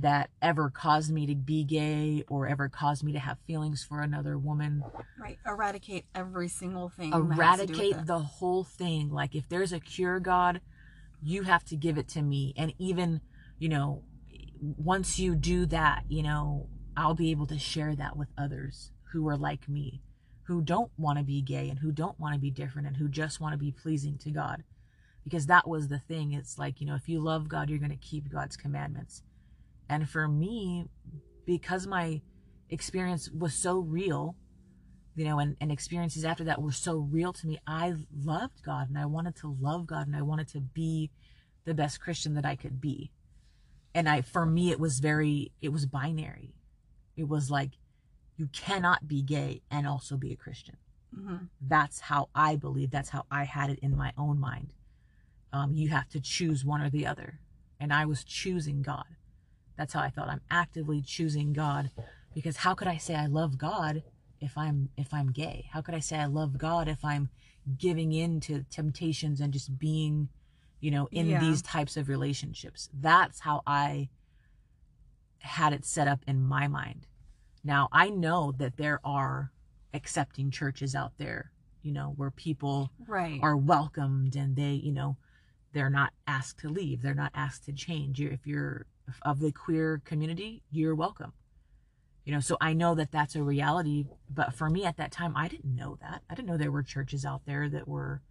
[0.00, 4.00] that ever caused me to be gay or ever caused me to have feelings for
[4.00, 4.82] another woman.
[5.18, 5.38] Right.
[5.46, 7.10] Eradicate every single thing.
[7.10, 9.10] that has to do with eradicate the whole thing.
[9.10, 10.60] Like if there's a cure god
[11.22, 12.52] you have to give it to me.
[12.56, 13.20] And even
[13.58, 14.02] you know
[14.60, 19.28] once you do that you know i'll be able to share that with others who
[19.28, 20.00] are like me
[20.44, 23.08] who don't want to be gay and who don't want to be different and who
[23.08, 24.62] just want to be pleasing to god.
[25.22, 26.32] Because that was the thing.
[26.32, 29.22] It's like you know if you love god you're going to keep god's commandments
[29.88, 30.86] and for me
[31.46, 32.20] because my
[32.70, 34.36] experience was so real
[35.16, 37.58] you know, and, and experiences after that were so real to me.
[37.66, 41.10] I loved God and I wanted to love God and I wanted to be
[41.64, 43.12] the best Christian that I could be.
[43.94, 46.54] And I, for me, it was very, it was binary.
[47.16, 47.70] It was like,
[48.36, 50.76] you cannot be gay and also be a Christian.
[51.16, 51.48] Mhm.
[51.60, 52.90] That's how I believe.
[52.90, 54.72] That's how I had it in my own mind.
[55.52, 57.38] Um, you have to choose one or the other.
[57.78, 59.04] And I was choosing God.
[59.76, 60.28] That's how I felt.
[60.28, 61.90] I'm actively choosing God
[62.34, 64.02] because how could I say I love God
[64.40, 65.68] if I'm if I'm gay?
[65.72, 67.28] How could I say I love God if I'm
[67.78, 70.28] giving in to temptations and just being,
[70.80, 71.40] you know, in Yeah.
[71.40, 72.88] these types of relationships?
[72.92, 74.10] That's how I
[75.38, 77.06] had it set up in my mind.
[77.62, 79.50] Now, I know that there are
[79.92, 81.50] accepting churches out there,
[81.82, 83.40] you know, where people Right.
[83.42, 85.16] are welcomed and they, you know,
[85.72, 87.02] they're not asked to leave.
[87.02, 88.20] They're not asked to change.
[88.20, 88.86] You're, if you're
[89.22, 91.32] of the queer community, you're welcome.
[92.24, 94.06] You know, so I know that that's a reality.
[94.30, 96.22] But for me at that time, I didn't know that.
[96.30, 98.22] I didn't know there were churches out there that were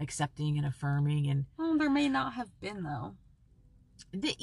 [0.00, 3.14] accepting and affirming and well, there may not have been though.
[4.12, 4.36] the,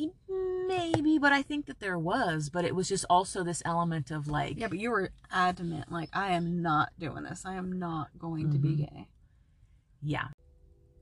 [0.67, 2.49] maybe, but I think that there was.
[2.49, 6.09] But it was just also this element of like, Yeah, but you were adamant, like
[6.13, 7.45] I am not doing this.
[7.45, 8.77] I am not going to be Mhm.
[8.77, 9.07] gay.
[10.01, 10.27] yeah,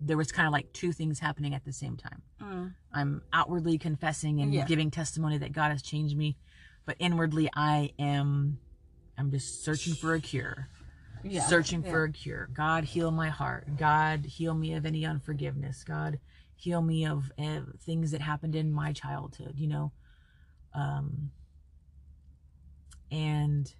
[0.04, 2.22] there was kind of like two things happening at the same time.
[2.42, 2.74] Mm.
[2.92, 4.66] I'm outwardly confessing and Yeah.
[4.66, 6.38] giving testimony that God has changed me,
[6.86, 8.60] but inwardly I am
[9.18, 10.68] I'm just searching for a cure.
[11.24, 11.42] Yeah.
[11.44, 11.92] searching yeah.
[11.92, 12.50] for a cure.
[12.52, 13.78] God heal my heart.
[13.78, 15.84] God heal me of any unforgiveness.
[15.84, 16.20] God
[16.56, 19.92] heal me of uh, things that happened in my childhood, you know.
[20.74, 21.30] Um
[23.12, 23.72] and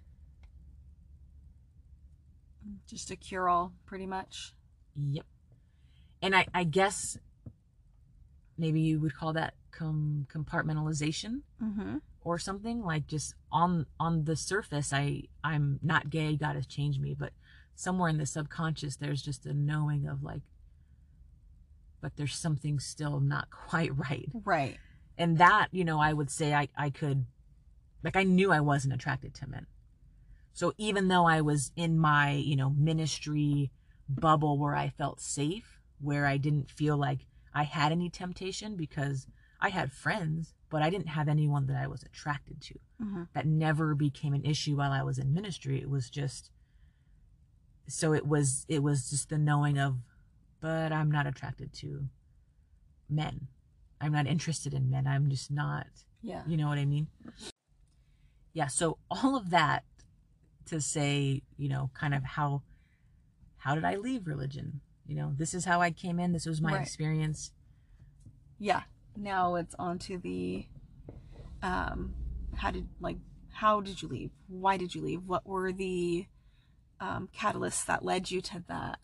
[2.86, 4.54] just a cure all, pretty much.
[4.94, 5.26] yep.
[6.22, 7.18] And I I guess
[8.56, 11.40] maybe you would call that com- compartmentalization.
[11.62, 11.96] Mm-hmm.
[12.24, 17.00] or something like just on on the surface i i'm not gay god has changed
[17.00, 17.32] me but
[17.74, 20.42] somewhere in the subconscious there's just a knowing of like
[22.00, 24.76] but there's something still not quite right Right.
[25.18, 27.26] and that you know i would say i i could
[28.04, 29.66] like i knew i wasn't attracted to men
[30.52, 33.70] so even though i was in my you know ministry
[34.08, 35.71] bubble where i felt safe
[36.02, 37.20] where i didn't feel like
[37.54, 39.26] i had any temptation because
[39.60, 43.22] i had friends but i didn't have anyone that i was attracted to Mm-hmm.
[43.34, 46.50] that never became an issue while i was in ministry it was just
[47.88, 49.96] so it was it was just the knowing of
[50.60, 52.04] but i'm not attracted to
[53.10, 53.48] men
[54.00, 55.86] i'm not interested in men i'm just not
[56.22, 56.42] Yeah.
[56.46, 57.08] you know what I mean?
[58.54, 59.82] Yeah, so all of that
[60.66, 62.62] to say, you know, kind of how
[63.56, 64.80] how did I leave religion?
[65.12, 66.80] You know, this is how I came in, this was my Right.
[66.80, 67.52] experience.
[68.58, 68.84] Yeah.
[69.14, 70.64] now it's on to the
[71.62, 72.14] um
[72.56, 73.18] how did like
[73.50, 76.24] how did you leave why did you leave what were the
[76.98, 78.98] um, catalysts that led you to that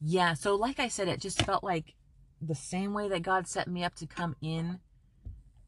[0.00, 1.92] yeah so like i said it just felt like
[2.40, 4.80] the same way that god set me up to come in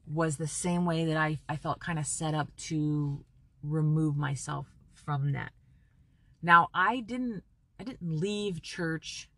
[0.07, 3.23] was the same way that i, I felt kind of set up to
[3.63, 5.53] remove myself from that
[6.41, 7.43] now i didn't
[7.81, 9.29] i didn't leave church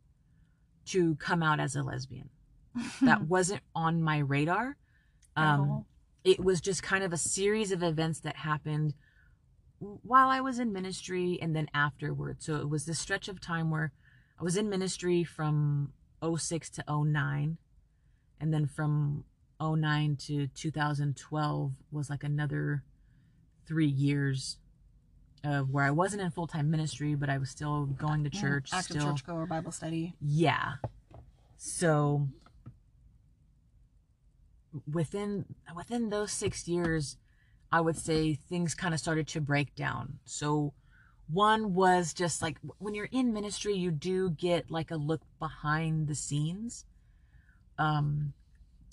[0.85, 2.29] to come out as a lesbian
[3.03, 4.77] that wasn't on my radar
[5.37, 5.87] um, Oh.
[6.25, 8.95] it was just kind of a series of events that happened
[9.79, 12.47] while I was in ministry and then afterwards.
[12.47, 13.93] So it was this stretch of time where
[14.41, 15.93] I was in ministry from
[16.25, 17.59] 06 to 09
[18.41, 19.25] and then from
[19.61, 22.83] 09 to 2012 was like another
[23.67, 24.57] 3 years
[25.47, 29.01] of where I wasn't in full-time ministry but I was still going to church active
[29.01, 30.75] still churchgoer bible study yeah.
[31.57, 32.29] So
[34.93, 37.17] within within those 6 years
[37.73, 40.19] I would say things kind of started to break down.
[40.25, 40.73] So
[41.29, 46.09] one was just like when you're in ministry you do get like a look behind
[46.09, 46.85] the scenes.
[47.79, 48.33] Um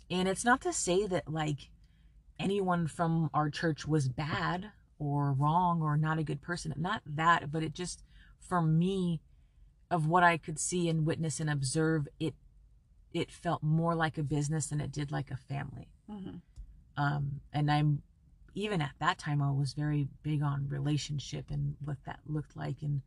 [0.10, 1.70] and it's not to say that like
[2.40, 4.72] anyone from our church was bad
[5.04, 6.74] or wrong or not a good person.
[6.78, 8.04] Not that, but it just
[8.40, 9.22] for me
[9.92, 12.34] of what I could see and witness and observe, it
[13.14, 15.88] it felt more like a business than it did like a family.
[16.10, 16.38] mm-hmm.
[16.96, 18.04] Um, and I'm
[18.56, 22.78] even at that time I was very big on relationship and what that looked like
[22.82, 23.02] and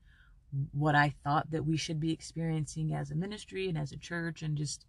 [0.73, 4.43] what I thought that we should be experiencing as a ministry and as a church
[4.43, 4.85] and just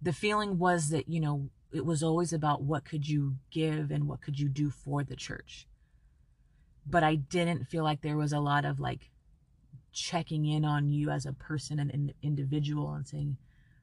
[0.00, 4.06] the feeling was that you know it was always about what could you give and
[4.06, 5.66] what could you do for the church
[6.88, 9.10] but I didn't feel like there was a lot of like
[9.92, 13.36] checking in on you as a person and an individual and saying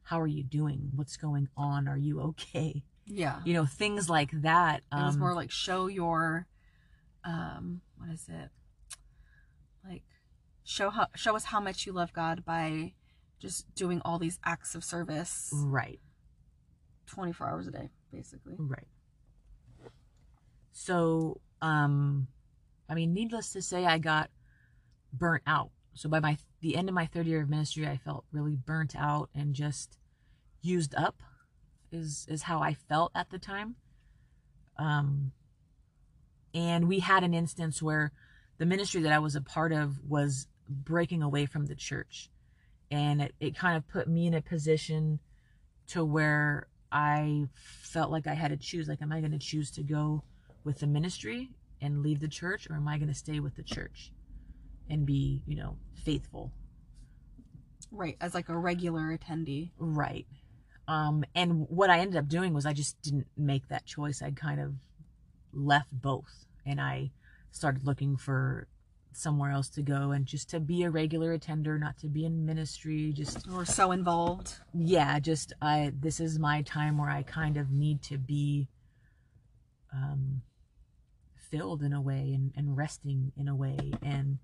[0.03, 0.91] how are you doing?
[0.95, 1.87] What's going on?
[1.87, 2.83] Are you okay?
[3.05, 3.39] Yeah.
[3.43, 6.47] You know things like that it was um, more like show your
[7.23, 8.49] um what is it?
[9.87, 10.03] Like
[10.63, 12.93] show how show us how much you love god by
[13.39, 15.99] just doing all these acts of service right.
[17.07, 18.55] 24 hours a day basically.
[18.57, 18.87] Right.
[20.71, 22.27] So um
[22.89, 24.29] i mean needless to say i got
[25.17, 25.71] burnt out.
[25.93, 28.95] So by my the end of my third year of ministry i felt really burnt
[28.97, 29.97] out and just
[30.61, 31.21] used up
[31.91, 33.75] is is how i felt at the time.
[34.77, 35.31] Um
[36.53, 38.11] and we had an instance where
[38.57, 42.29] the ministry that i was a part of was breaking away from the church.
[42.91, 45.19] And it, it kind of put me in a position
[45.88, 49.71] to where i felt like i had to choose like am i going to choose
[49.71, 50.23] to go
[50.63, 51.49] with the ministry
[51.82, 54.11] and leave the church or am i going to stay with the church
[54.89, 56.51] and be you know faithful
[57.91, 60.26] right as like a regular attendee Right.
[60.88, 64.21] Um, and what I ended up doing was I just didn't make that choice.
[64.21, 64.73] I kind of
[65.53, 67.11] left both and I
[67.51, 68.67] started looking for
[69.13, 72.45] somewhere else to go and just to be a regular attender, not to be in
[72.45, 77.57] ministry, just or so involved yeah, just I this is my time where I kind
[77.57, 78.67] of need to be
[79.93, 80.41] um
[81.49, 83.77] filled in a way and, and resting in a way.
[84.01, 84.39] And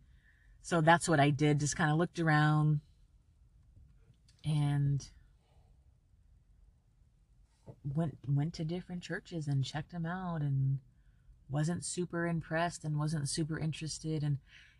[0.62, 2.82] so that's what I did, just kind of looked around.
[4.43, 5.08] And
[7.84, 10.80] went went to different churches and checked them out and
[11.49, 14.24] wasn't super impressed and wasn't super interested.
[14.24, 14.38] And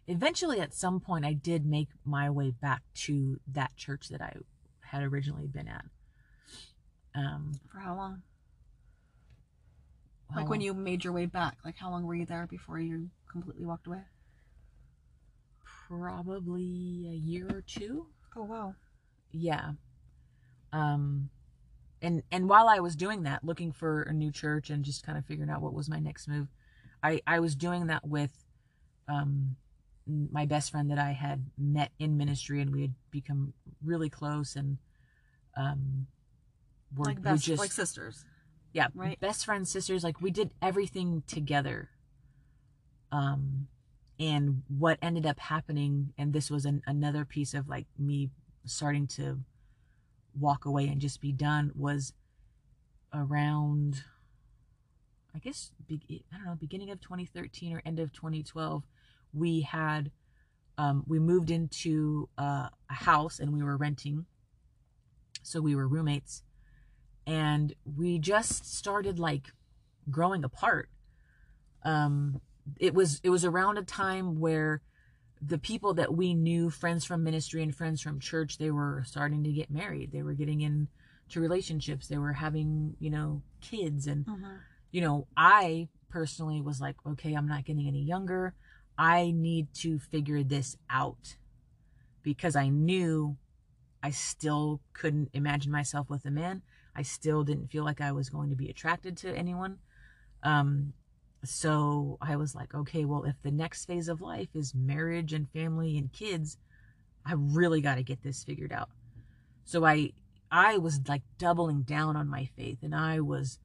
[0.08, 4.34] eventually at some point I did make my way back to that church that I
[4.82, 5.86] had originally been at.
[7.16, 8.24] Um for how long
[10.32, 12.80] how like when you made your way back like how long were you there before
[12.80, 14.02] you completely walked away
[15.88, 18.08] probably a year or two.
[18.38, 18.76] oh wow
[19.32, 19.72] Yeah.
[20.72, 21.30] Um
[22.02, 25.18] and and while I was doing that, looking for a new church and just kind
[25.18, 26.48] of figuring out what was my next move,
[27.04, 28.32] I I was doing that with
[29.08, 29.58] um
[30.08, 33.54] my best friend that I had met in ministry and we had become
[33.84, 34.78] really close and
[35.58, 36.08] um
[36.96, 38.26] were, like we best just like sisters
[38.74, 39.20] yeah right?
[39.20, 41.90] best friends sisters like we did everything together.
[43.12, 43.68] Um
[44.20, 48.30] and what ended up happening and this was an, another piece of like me
[48.66, 49.40] starting to
[50.40, 52.14] walk away and just be done was
[53.14, 54.04] around
[55.36, 58.84] i guess be, i don't know beginning of 2013 or end of 2012
[59.34, 60.12] we had
[60.78, 64.26] um, we moved into uh, a house and we were renting.
[65.44, 66.42] So we were roommates
[67.32, 69.48] and we just started like
[70.10, 70.90] growing apart
[71.84, 72.42] um
[72.80, 74.82] it was it was around a time where
[75.42, 79.44] the people that we knew friends from ministry and friends from church they were starting
[79.44, 82.08] to get married they were getting into relationships.
[82.08, 84.08] They were having, you know, kids.
[84.08, 84.60] And, Mhm.
[84.92, 88.54] you know, I personally was like, okay, I'm not getting any younger.
[88.98, 91.38] I need to figure this out
[92.24, 93.38] because I knew
[94.04, 96.64] I still couldn't imagine myself with a man.
[96.96, 99.78] I still didn't feel like I was going to be attracted to anyone.
[100.44, 100.94] Um,
[101.44, 105.50] so I was like, okay, well, if the next phase of life is marriage and
[105.50, 106.58] family and kids,
[107.26, 108.90] I really got to get this figured out.
[109.64, 110.12] So I,
[110.52, 113.60] I was like doubling down on my faith and I was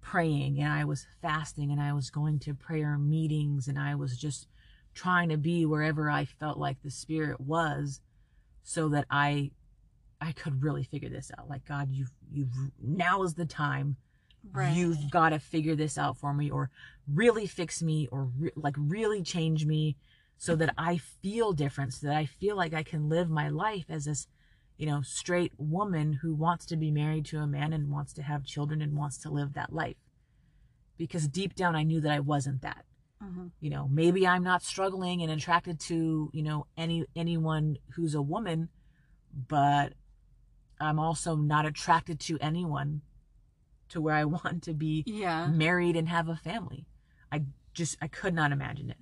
[0.00, 4.16] praying and I was fasting and I was going to prayer meetings and I was
[4.18, 4.46] just
[4.94, 8.00] trying to be wherever I felt like the spirit was
[8.62, 9.52] so that I
[10.20, 11.48] I could really figure this out.
[11.48, 12.48] Like God, you you
[12.82, 13.96] now is the time.
[14.52, 14.74] Right.
[14.74, 16.70] You've got to figure this out for me or
[17.06, 19.96] really fix me or re- like really change me
[20.38, 23.84] so that I feel different so that I feel like I can live my life
[23.90, 24.26] as this
[24.78, 28.22] you know straight woman who wants to be married to a man and wants to
[28.22, 29.96] have children and wants to live that life.
[30.96, 32.84] Because deep down I knew that I wasn't that
[33.22, 33.50] Mhm.
[33.60, 38.22] you know maybe i'm not struggling and attracted to you know any anyone who's a
[38.22, 38.70] woman
[39.46, 39.92] but
[40.80, 43.02] i'm also not attracted to anyone
[43.88, 45.46] to where i want to be Yeah.
[45.48, 46.86] married and have a family
[47.32, 47.42] i
[47.74, 48.96] just i could not imagine it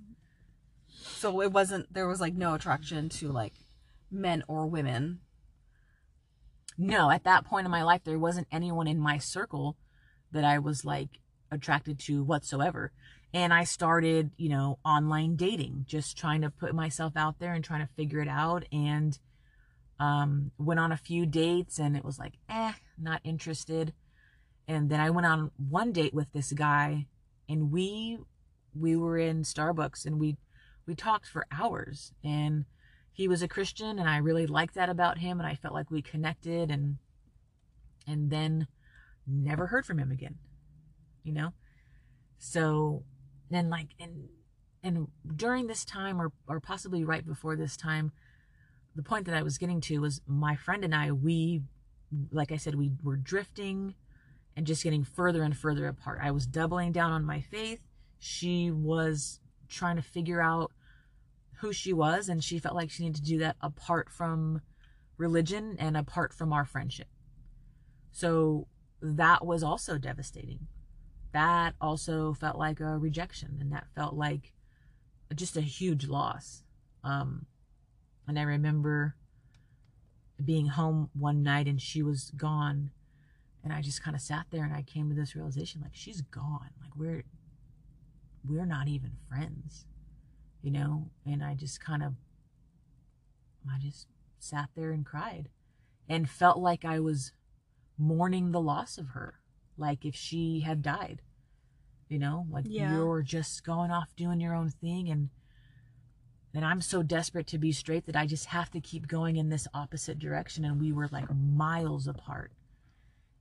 [0.89, 3.55] So it wasn't there was like no attraction to like
[4.11, 5.21] men or women.
[6.77, 9.77] no at that point in my life there wasn't anyone in my circle
[10.33, 11.21] that i was like
[11.51, 12.93] attracted to whatsoever
[13.35, 17.65] and i started you know online dating just trying to put myself out there and
[17.65, 19.19] trying to figure it out and
[20.01, 23.93] um went on a few dates and it was like eh not interested.
[24.67, 27.07] And then i went on one date with this guy
[27.49, 28.19] and we
[28.75, 30.37] we were in starbucks and we
[30.87, 32.13] we talked for hours.
[32.25, 32.65] And
[33.13, 35.91] he was a christian and i really liked that about him and i felt like
[35.91, 36.99] we connected and
[38.07, 38.69] and then
[39.27, 40.37] never heard from him again
[41.29, 41.53] you know?
[42.39, 43.05] So
[43.51, 44.29] then like and
[44.83, 48.13] and during this time or or possibly right before this time
[48.95, 51.63] the point that i was getting to was my friend and i we
[52.33, 53.95] like i said we were drifting
[54.59, 56.19] and just getting further and further apart.
[56.21, 57.79] I was doubling down on my faith.
[58.19, 60.73] She was trying to figure out
[61.61, 64.61] who she was and she felt like she needed to do that apart from
[65.17, 67.07] religion and apart from our friendship.
[68.11, 68.67] So
[69.01, 70.67] that was also devastating.
[71.31, 74.53] That also felt like a rejection and that felt like
[75.37, 76.65] just a huge loss.
[77.05, 77.47] Um
[78.29, 79.15] and i remember
[80.45, 82.91] being home one night and she was gone.
[83.65, 86.21] And i just kind of sat there and i came to this realization like she's
[86.23, 86.71] gone.
[86.81, 87.25] Like we're
[88.49, 89.85] we're not even friends
[90.63, 91.11] you know?
[91.27, 92.15] And i just kind of
[93.69, 94.07] i just
[94.39, 95.49] sat there and cried
[96.09, 97.33] and felt like i was
[97.99, 99.41] mourning the loss of her
[99.77, 101.21] like if she had died
[102.09, 102.47] you know?
[102.51, 102.95] Like Yeah.
[102.97, 105.29] you're just going off doing your own thing and
[106.55, 109.49] and i'm so desperate to be straight that i just have to keep going in
[109.49, 112.53] this opposite direction and we were like miles apart.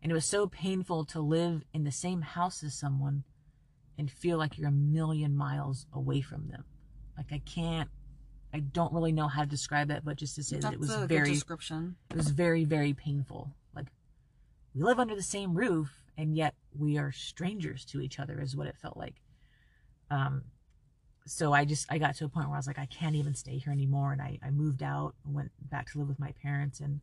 [0.02, 3.24] And it was so painful to live in the same house as someone
[3.98, 6.64] and feel like you're a million miles away from them.
[7.18, 7.90] Like i can't
[8.54, 10.94] i don't really know how to describe it but just to say that it was
[10.94, 11.96] a good very description.
[12.10, 13.52] it was very very painful.
[13.76, 13.88] Like
[14.76, 18.56] we live under the same roof and yet we are strangers to each other is
[18.56, 19.16] what it felt like.
[20.12, 20.44] Um
[21.28, 23.34] so i just i got to a point where i was like i can't even
[23.34, 26.80] stay here anymore and i, I moved out went back to live with my parents
[26.80, 27.02] and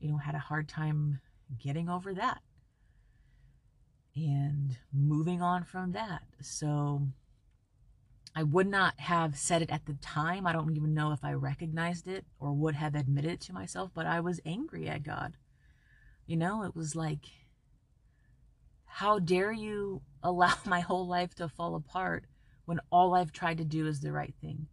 [0.00, 1.20] you know had a hard time
[1.62, 2.40] getting over that
[4.16, 7.08] and moving on from that so
[8.36, 10.46] I would not have said it at the time.
[10.46, 13.92] I don't even know if I recognized it or would have admitted it to myself,
[13.94, 15.36] but I was angry at God.
[16.26, 17.26] You know, it was like,
[18.86, 22.24] how dare you allow my whole life to fall apart
[22.66, 24.66] when all I've tried to do is the right thing?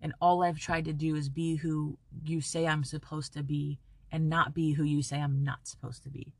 [0.00, 3.78] And all I've tried to do is be who you say I'm supposed to be
[4.12, 6.32] and not be who you say I'm not supposed to be.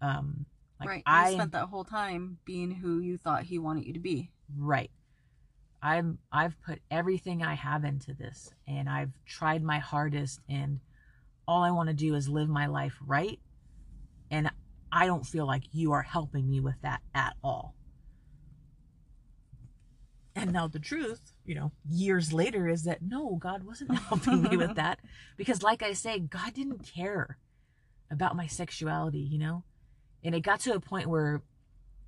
[0.00, 0.46] Um,
[0.78, 0.96] like right.
[0.98, 4.30] You I spent that whole time being who you thought he wanted you to be.
[4.56, 4.90] Right.
[5.82, 10.80] I'm I've put everything I have into this and I've tried my hardest and
[11.48, 13.38] all I want to do is live my life right
[14.30, 14.50] and
[14.92, 17.74] I don't feel like you are helping me with that at all.
[20.40, 24.56] And now the truth, you know, years later is that no, God wasn't helping me
[24.56, 25.00] with that.
[25.36, 27.38] Because like I say, God didn't care
[28.10, 29.64] about my sexuality, you know?
[30.24, 31.42] And it got to a point where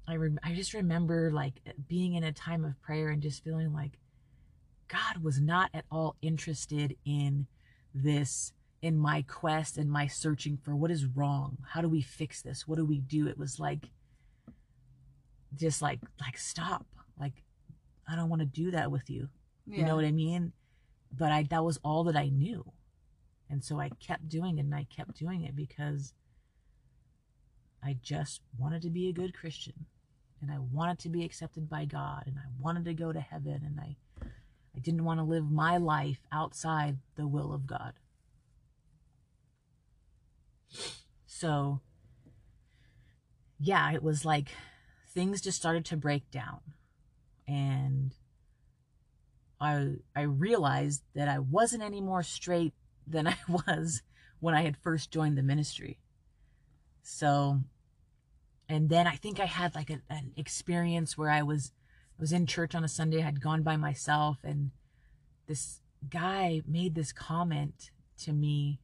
[0.06, 3.72] I rem- I just remember like being in a time of prayer and just feeling
[3.72, 3.98] like
[4.88, 7.46] God was not at all interested in
[7.94, 11.58] this in my quest and my searching for what is wrong.
[11.70, 12.66] How do we fix this?
[12.66, 13.28] What do we do?
[13.28, 13.90] It was like
[15.54, 16.86] just like like stop.
[17.18, 17.44] Like
[18.08, 19.28] i don't want to do that with you.
[19.66, 19.78] Yeah.
[19.78, 20.52] you know what i mean?
[21.16, 22.64] But i that was all that i knew.
[23.50, 26.14] And so i kept doing it and i kept doing it because
[27.82, 29.86] i just wanted to be a good christian.
[30.40, 32.24] And i wanted to be accepted by god.
[32.26, 33.62] And i wanted to go to heaven.
[33.64, 33.96] And i
[34.74, 37.94] i didn't want to live my life outside the will of god.
[41.26, 41.80] So
[43.62, 44.48] yeah it was like
[45.08, 46.60] things just started to break down
[47.52, 48.14] and
[49.60, 52.72] i i realized that i wasn't any more straight
[53.06, 54.02] than i was
[54.40, 55.98] when i had first joined the ministry.
[57.04, 57.60] So
[58.68, 61.72] and then i think i had like a, an experience where i was
[62.18, 64.70] I was in church on a sunday i had gone by myself and
[65.48, 68.78] this guy made this comment to me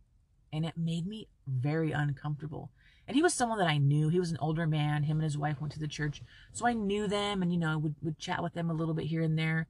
[0.52, 2.70] and it made me very uncomfortable
[3.08, 4.10] and he was someone that i knew.
[4.10, 5.02] He was an older man.
[5.02, 6.22] Him and his wife went to the church.
[6.52, 9.06] So i knew them and you know would, would chat with them a little bit
[9.06, 9.66] here and there.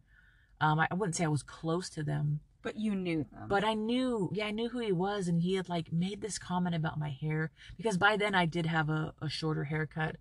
[0.60, 2.40] Um, I, I wouldn't say i was close to them.
[2.60, 3.48] But you knew them.
[3.48, 6.38] but I knew, yeah, I knew who he was, and he had like made this
[6.38, 10.16] comment about my hair because by then I did have a, a shorter haircut,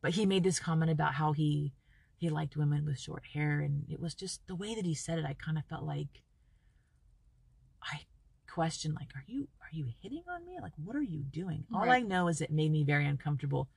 [0.00, 1.72] but he made this comment about how he
[2.16, 5.18] he liked women with short hair, and it was just the way that he said
[5.18, 5.24] it.
[5.24, 6.22] I kind of felt like
[7.82, 8.02] I
[8.48, 10.58] questioned, like, are you are you hitting on me?
[10.60, 11.64] Like, what are you doing?
[11.74, 13.68] All I know is it made me very uncomfortable,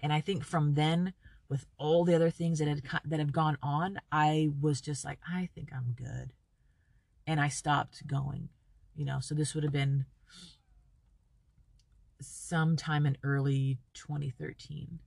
[0.00, 1.14] and I think from then.
[1.48, 5.18] With all the other things that had that have gone on, I was just like,
[5.28, 6.32] I think I'm good
[7.26, 8.48] and I stopped going.
[8.96, 10.04] You know, so this would have been
[12.20, 14.98] sometime in early 2013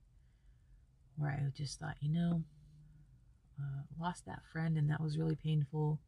[1.16, 2.42] where I just thought, you know,
[3.60, 6.00] uh, lost that friend and that was really painful.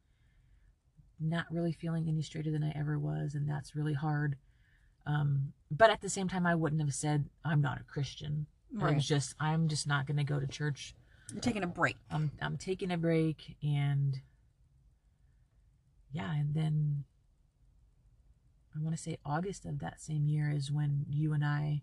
[1.18, 4.36] Not really feeling any straighter than I ever was, and that's really hard.
[5.06, 8.46] Um, but at the same time, I wouldn't have said I'm not a Christian.
[8.72, 8.96] Right.
[8.96, 10.94] was just I'm just not going to go to church
[11.32, 11.96] You're taking a break.
[12.10, 14.20] I'm I'm taking a break and
[16.12, 17.04] yeah, and then
[18.76, 21.82] I want to say August of that same year is when you and I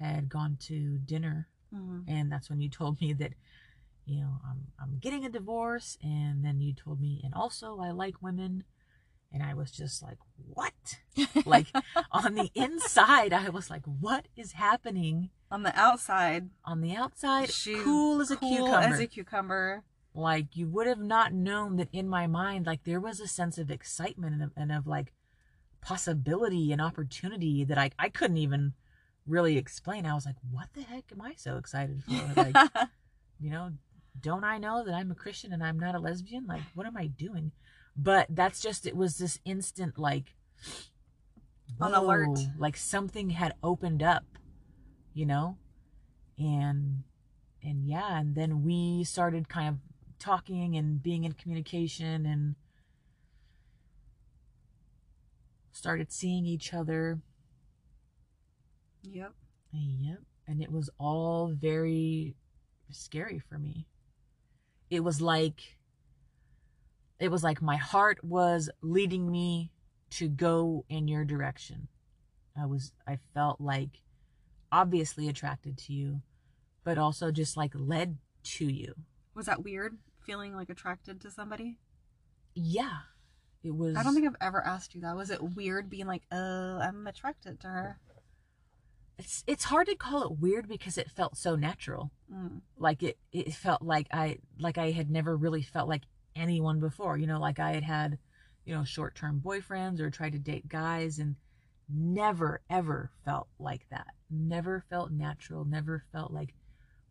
[0.00, 2.04] had gone to dinner Mhm.
[2.08, 3.32] and that's when you told me that
[4.08, 7.90] you know, I'm I'm getting a divorce and then you told me and also I
[7.90, 8.64] like women
[9.32, 10.16] and I was just like,
[10.54, 10.72] "What?"
[11.44, 11.66] Like
[12.10, 17.50] on the inside, I was like, "What is happening?" On the outside, On the outside,
[17.50, 18.94] she's cool as a cool cucumber.
[18.94, 19.82] as a cucumber.
[20.14, 23.56] like you would have not known that in my mind like there was a sense
[23.58, 25.12] of excitement and of, and of like
[25.80, 28.72] possibility and opportunity that I, I couldn't even
[29.26, 32.56] really explain i was like what the heck am i so excited for like
[33.40, 33.70] you know
[34.20, 36.96] don't i know that i'm a christian and i'm not a lesbian like what am
[36.96, 37.52] i doing
[37.96, 40.34] but that's just it was this instant like
[41.80, 42.38] On alert.
[42.58, 44.24] like something had opened up
[45.14, 45.56] you know
[46.38, 47.02] and
[47.62, 49.74] and yeah and then we started kind of
[50.18, 52.54] talking and being in communication and
[55.72, 57.20] started seeing each other
[59.02, 59.32] yep.
[59.72, 60.18] Yep.
[60.46, 62.34] And it was all very
[62.90, 63.86] scary for me.
[64.90, 65.78] It was like
[67.18, 69.72] it was like my heart was leading me
[70.10, 71.88] to go in your direction.
[72.60, 74.02] I was I felt like
[74.72, 76.22] obviously attracted to you,
[76.84, 78.94] but also just like led to you.
[79.34, 79.98] Was that weird?
[80.24, 81.76] Feeling like attracted to somebody?
[82.54, 82.98] Yeah.
[83.62, 85.16] It was I don't think I've ever asked you that.
[85.16, 88.00] Was it weird being like, "Oh, I'm attracted to her?
[89.18, 92.10] It's it's hard to call it weird because it felt so natural.
[92.32, 92.60] Mm.
[92.78, 96.02] like it it felt like i like i had never really felt like
[96.36, 98.18] anyone before you know like i had had
[98.66, 101.36] you know short-term boyfriends or tried to date guys and
[101.88, 106.52] never ever felt like that never felt natural never felt like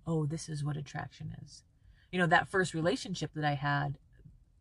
[0.05, 1.63] oh this is what attraction is
[2.11, 3.97] you know that first relationship that i had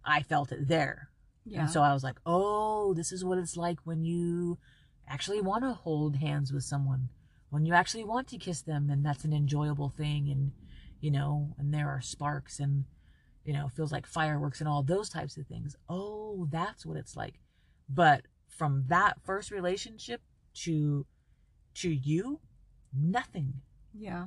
[0.06, 1.10] i felt it there
[1.44, 1.60] Yeah.
[1.60, 4.56] and so i was like oh this is what it's like when you
[5.06, 7.10] actually want to hold hands with someone
[7.56, 10.52] when you actually want to kiss them and that's an enjoyable thing and
[11.00, 12.84] you know and there are sparks and
[13.46, 15.74] you know feels like fireworks and all those types of things.
[15.88, 17.40] Oh that's what it's like.
[17.88, 20.20] But from that first relationship
[20.64, 21.06] to
[21.76, 22.40] to you
[22.94, 23.54] nothing.
[23.98, 24.26] Yeah.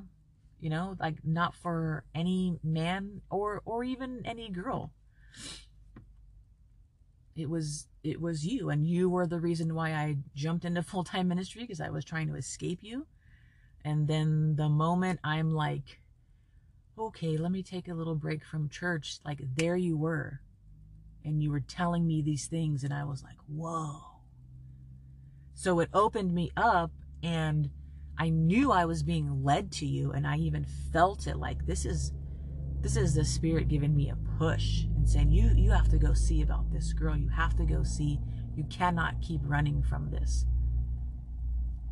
[0.59, 4.91] you know like not for any man or or even any girl.
[7.35, 11.27] It was it was you and you were the reason why i jumped into full-time
[11.27, 13.05] ministry because i was trying to escape you
[13.83, 15.99] and then the moment i'm like
[16.97, 20.41] okay let me take a little break from church like there you were
[21.23, 24.01] and you were telling me these things and i was like whoa
[25.53, 27.69] So it opened me up and
[28.17, 31.85] I knew I was being led to you and I even felt it like this
[31.85, 32.11] is
[32.81, 36.13] this is the spirit giving me a push and saying you you have to go
[36.13, 37.15] see about this girl.
[37.15, 38.19] You have to go see.
[38.55, 40.45] You cannot keep running from this.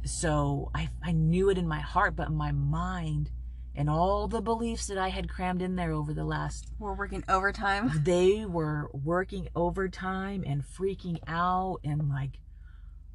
[0.07, 3.31] So I I knew it in my heart but my mind
[3.75, 7.23] and all the beliefs that I had crammed in there over the last We're working
[7.29, 7.91] overtime.
[8.03, 12.39] they were working overtime and freaking out and like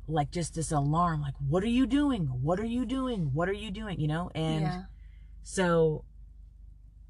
[0.08, 3.54] like just this alarm like what are you doing what are you doing what are
[3.54, 4.82] you doing you know and yeah.
[5.44, 6.04] so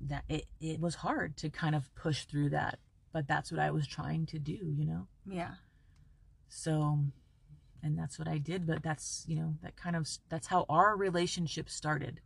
[0.01, 2.79] that it, it was hard to kind of push through that
[3.11, 5.53] but that's what i was trying to do you know Yeah.
[6.49, 6.99] so
[7.83, 10.97] and that's what i did but that's you know that kind of that's how our
[10.97, 12.21] relationship started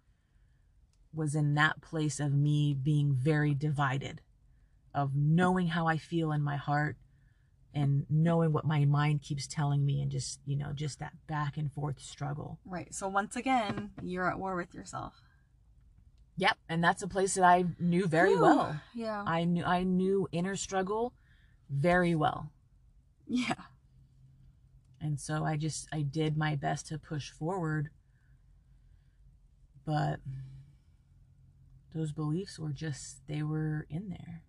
[1.15, 4.21] was in that place of me being very divided
[4.95, 6.97] of knowing how i feel in my heart
[7.75, 11.57] and knowing what my mind keeps telling me and just you know just that back
[11.57, 12.95] and forth struggle Right.
[12.95, 15.13] So once again, you're at war with yourself.
[16.39, 18.43] yep and that's a place that i knew very Whew.
[18.43, 19.23] well Yeah.
[19.27, 21.13] i knew i knew inner struggle
[21.71, 22.51] very well
[23.29, 23.55] yeah.
[25.01, 27.91] And so i just i did my best to push forward
[29.85, 30.21] but
[31.95, 34.43] those beliefs were just they were in there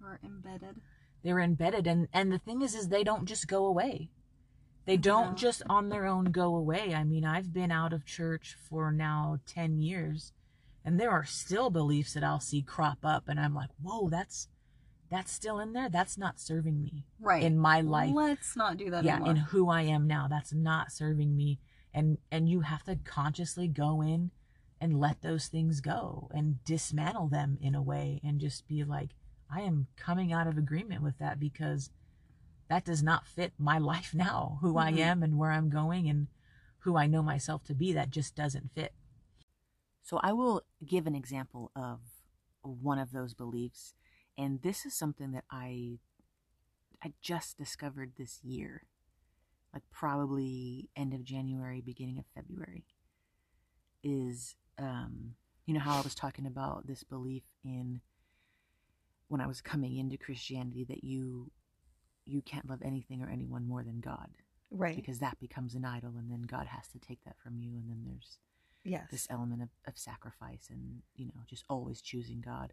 [0.00, 0.80] We're embedded.
[1.22, 4.10] they were embedded and and the thing is is they don't just go away
[4.86, 5.34] they don't No.
[5.36, 9.38] just on their own go away i mean i've been out of church for now
[9.46, 10.32] 10 years
[10.84, 14.48] and there are still beliefs that i'll see crop up and i'm like whoa that's
[15.14, 17.42] that's still in there that's not serving me Right.
[17.42, 19.30] in my life Let's not do that yeah anymore.
[19.30, 21.60] and who i am now that's not serving me
[21.92, 24.32] and and you have to consciously go in
[24.80, 29.10] and let those things go and dismantle them in a way and just be like
[29.48, 31.90] i am coming out of agreement with that because
[32.68, 34.98] that does not fit my life now who i Mhm.
[34.98, 36.26] am and where i'm going and
[36.80, 38.92] who i know myself to be that just doesn't fit
[40.02, 42.00] So I will give an example of
[42.62, 43.94] one of those beliefs,
[44.36, 45.98] and this is something that I
[47.02, 48.84] I just discovered this year,
[49.72, 52.84] like probably end of January, beginning of February.
[54.02, 55.34] Is um,
[55.66, 58.00] you know how I was talking about this belief in
[59.28, 61.50] when I was coming into Christianity that you
[62.26, 64.28] you can't love anything or anyone more than God
[64.70, 64.96] right.
[64.96, 67.88] because that becomes an idol and then God has to take that from you and
[67.88, 68.38] then there's
[68.84, 69.08] yes.
[69.10, 72.72] this element of, of sacrifice and you know just always choosing god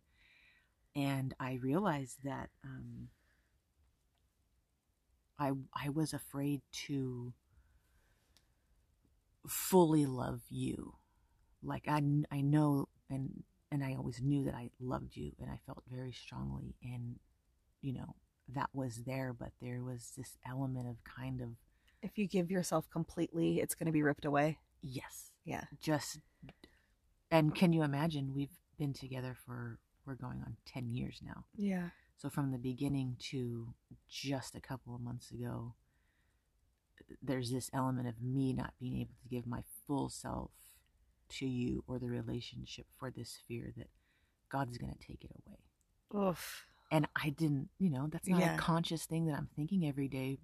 [0.96, 3.10] and i realized that um
[5.40, 7.34] i i was afraid to
[9.48, 10.94] fully love you
[11.64, 15.60] like i i know and and i always knew that i loved you and i
[15.66, 17.16] felt very strongly and
[17.82, 18.16] you know
[18.54, 21.50] that was there but there was this element of kind of
[22.02, 24.58] If you give yourself completely, it's going to be ripped away.
[24.82, 25.64] yes Yeah.
[25.82, 26.20] just
[27.32, 31.90] and can you imagine we've been together for we're going on 10 years now Yeah.
[32.18, 33.74] so from the beginning to
[34.10, 35.76] just a couple of months ago
[37.22, 40.52] there's this element of me not being able to give my full self
[41.30, 43.88] to you or the relationship for this fear that
[44.50, 46.66] god's going to take it away Oof.
[46.92, 48.56] and i didn't you know that's not Yeah.
[48.56, 50.38] a conscious thing that i'm thinking every day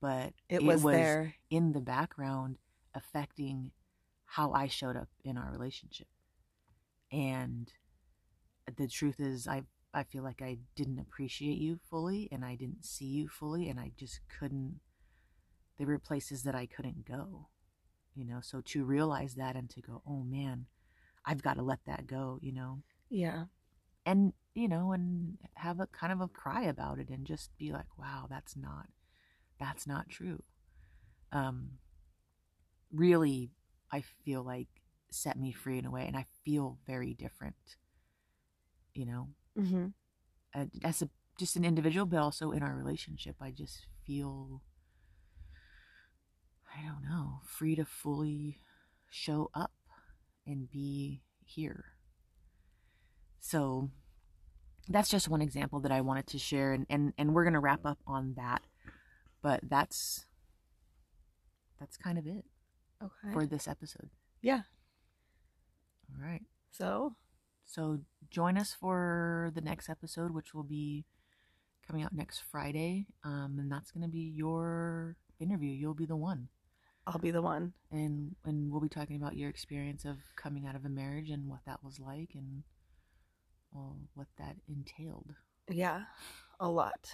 [0.00, 1.34] but It, was, there.
[1.50, 2.56] in the background
[2.94, 3.70] affecting
[4.24, 6.06] how I showed up in our relationship.
[7.12, 7.70] And
[8.76, 9.62] the truth is I
[9.92, 13.80] I feel like I didn't appreciate you fully and I didn't see you fully and
[13.80, 14.80] I just couldn't
[15.78, 17.48] there were places that I couldn't go.
[18.14, 20.66] You know, so to realize that and to go, "Oh man,
[21.24, 22.82] I've got to let that go," you know.
[23.10, 23.46] Yeah.
[24.06, 27.72] And, you know, and have a kind of a cry about it and just be
[27.72, 28.88] like, "Wow, that's not
[29.58, 30.42] that's not true."
[31.32, 31.78] Um
[32.92, 33.50] really
[33.92, 34.68] I feel like
[35.10, 37.76] set me free in a way and I feel very different.
[38.94, 39.28] You know,
[39.58, 39.86] Mm-hmm.
[40.54, 44.62] uh, as a just an individual but also in our relationship I just feel
[46.76, 48.58] I don't know, free to fully
[49.10, 49.72] show up
[50.46, 51.84] and be here.
[53.40, 53.90] So
[54.88, 57.60] that's just one example that I wanted to share and and, and we're going to
[57.60, 58.62] wrap up on that.
[59.42, 60.26] But that's
[61.78, 62.44] that's kind of it
[63.02, 63.32] Okay.
[63.32, 64.10] for this episode.
[64.42, 64.62] yeah.
[66.12, 66.42] All right.
[66.70, 67.14] So,
[67.64, 68.00] So
[68.30, 71.04] join us for the next episode, which will be
[71.86, 73.06] coming out next Friday.
[73.24, 75.70] Um, and that's going to be your interview.
[75.72, 76.48] You'll be the one.
[77.06, 77.72] I'll be the one.
[77.90, 81.48] And, and we'll be talking about your experience of coming out of a marriage and
[81.48, 82.62] what that was like and
[83.72, 85.34] well, what that entailed.
[85.68, 86.02] Yeah.
[86.60, 87.12] A lot.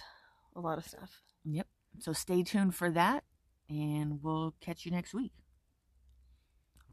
[0.55, 1.21] A lot of stuff.
[1.45, 1.67] Yep.
[1.99, 3.23] So stay tuned for that.
[3.69, 5.33] and we'll catch you next week.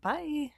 [0.03, 0.53] Bye.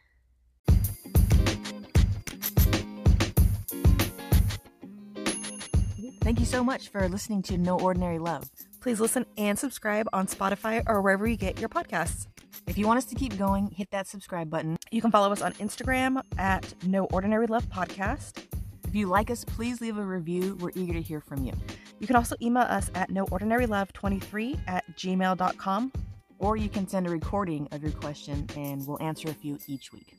[6.20, 8.50] Thank you so much for listening to No Ordinary Love.
[8.80, 12.26] Please listen and subscribe on Spotify or wherever you get your podcasts.
[12.66, 14.76] If you want us to keep going, hit that subscribe button.
[14.90, 18.42] You can follow us on Instagram at No Ordinary Love Podcast.
[18.86, 20.56] If you like us, please leave a review.
[20.60, 21.52] We're eager to hear from you.
[21.98, 25.92] You can also email us at noordinarylove23 at gmail.com.
[26.38, 29.92] Or you can send a recording of your question and we'll answer a few each
[29.92, 30.16] week.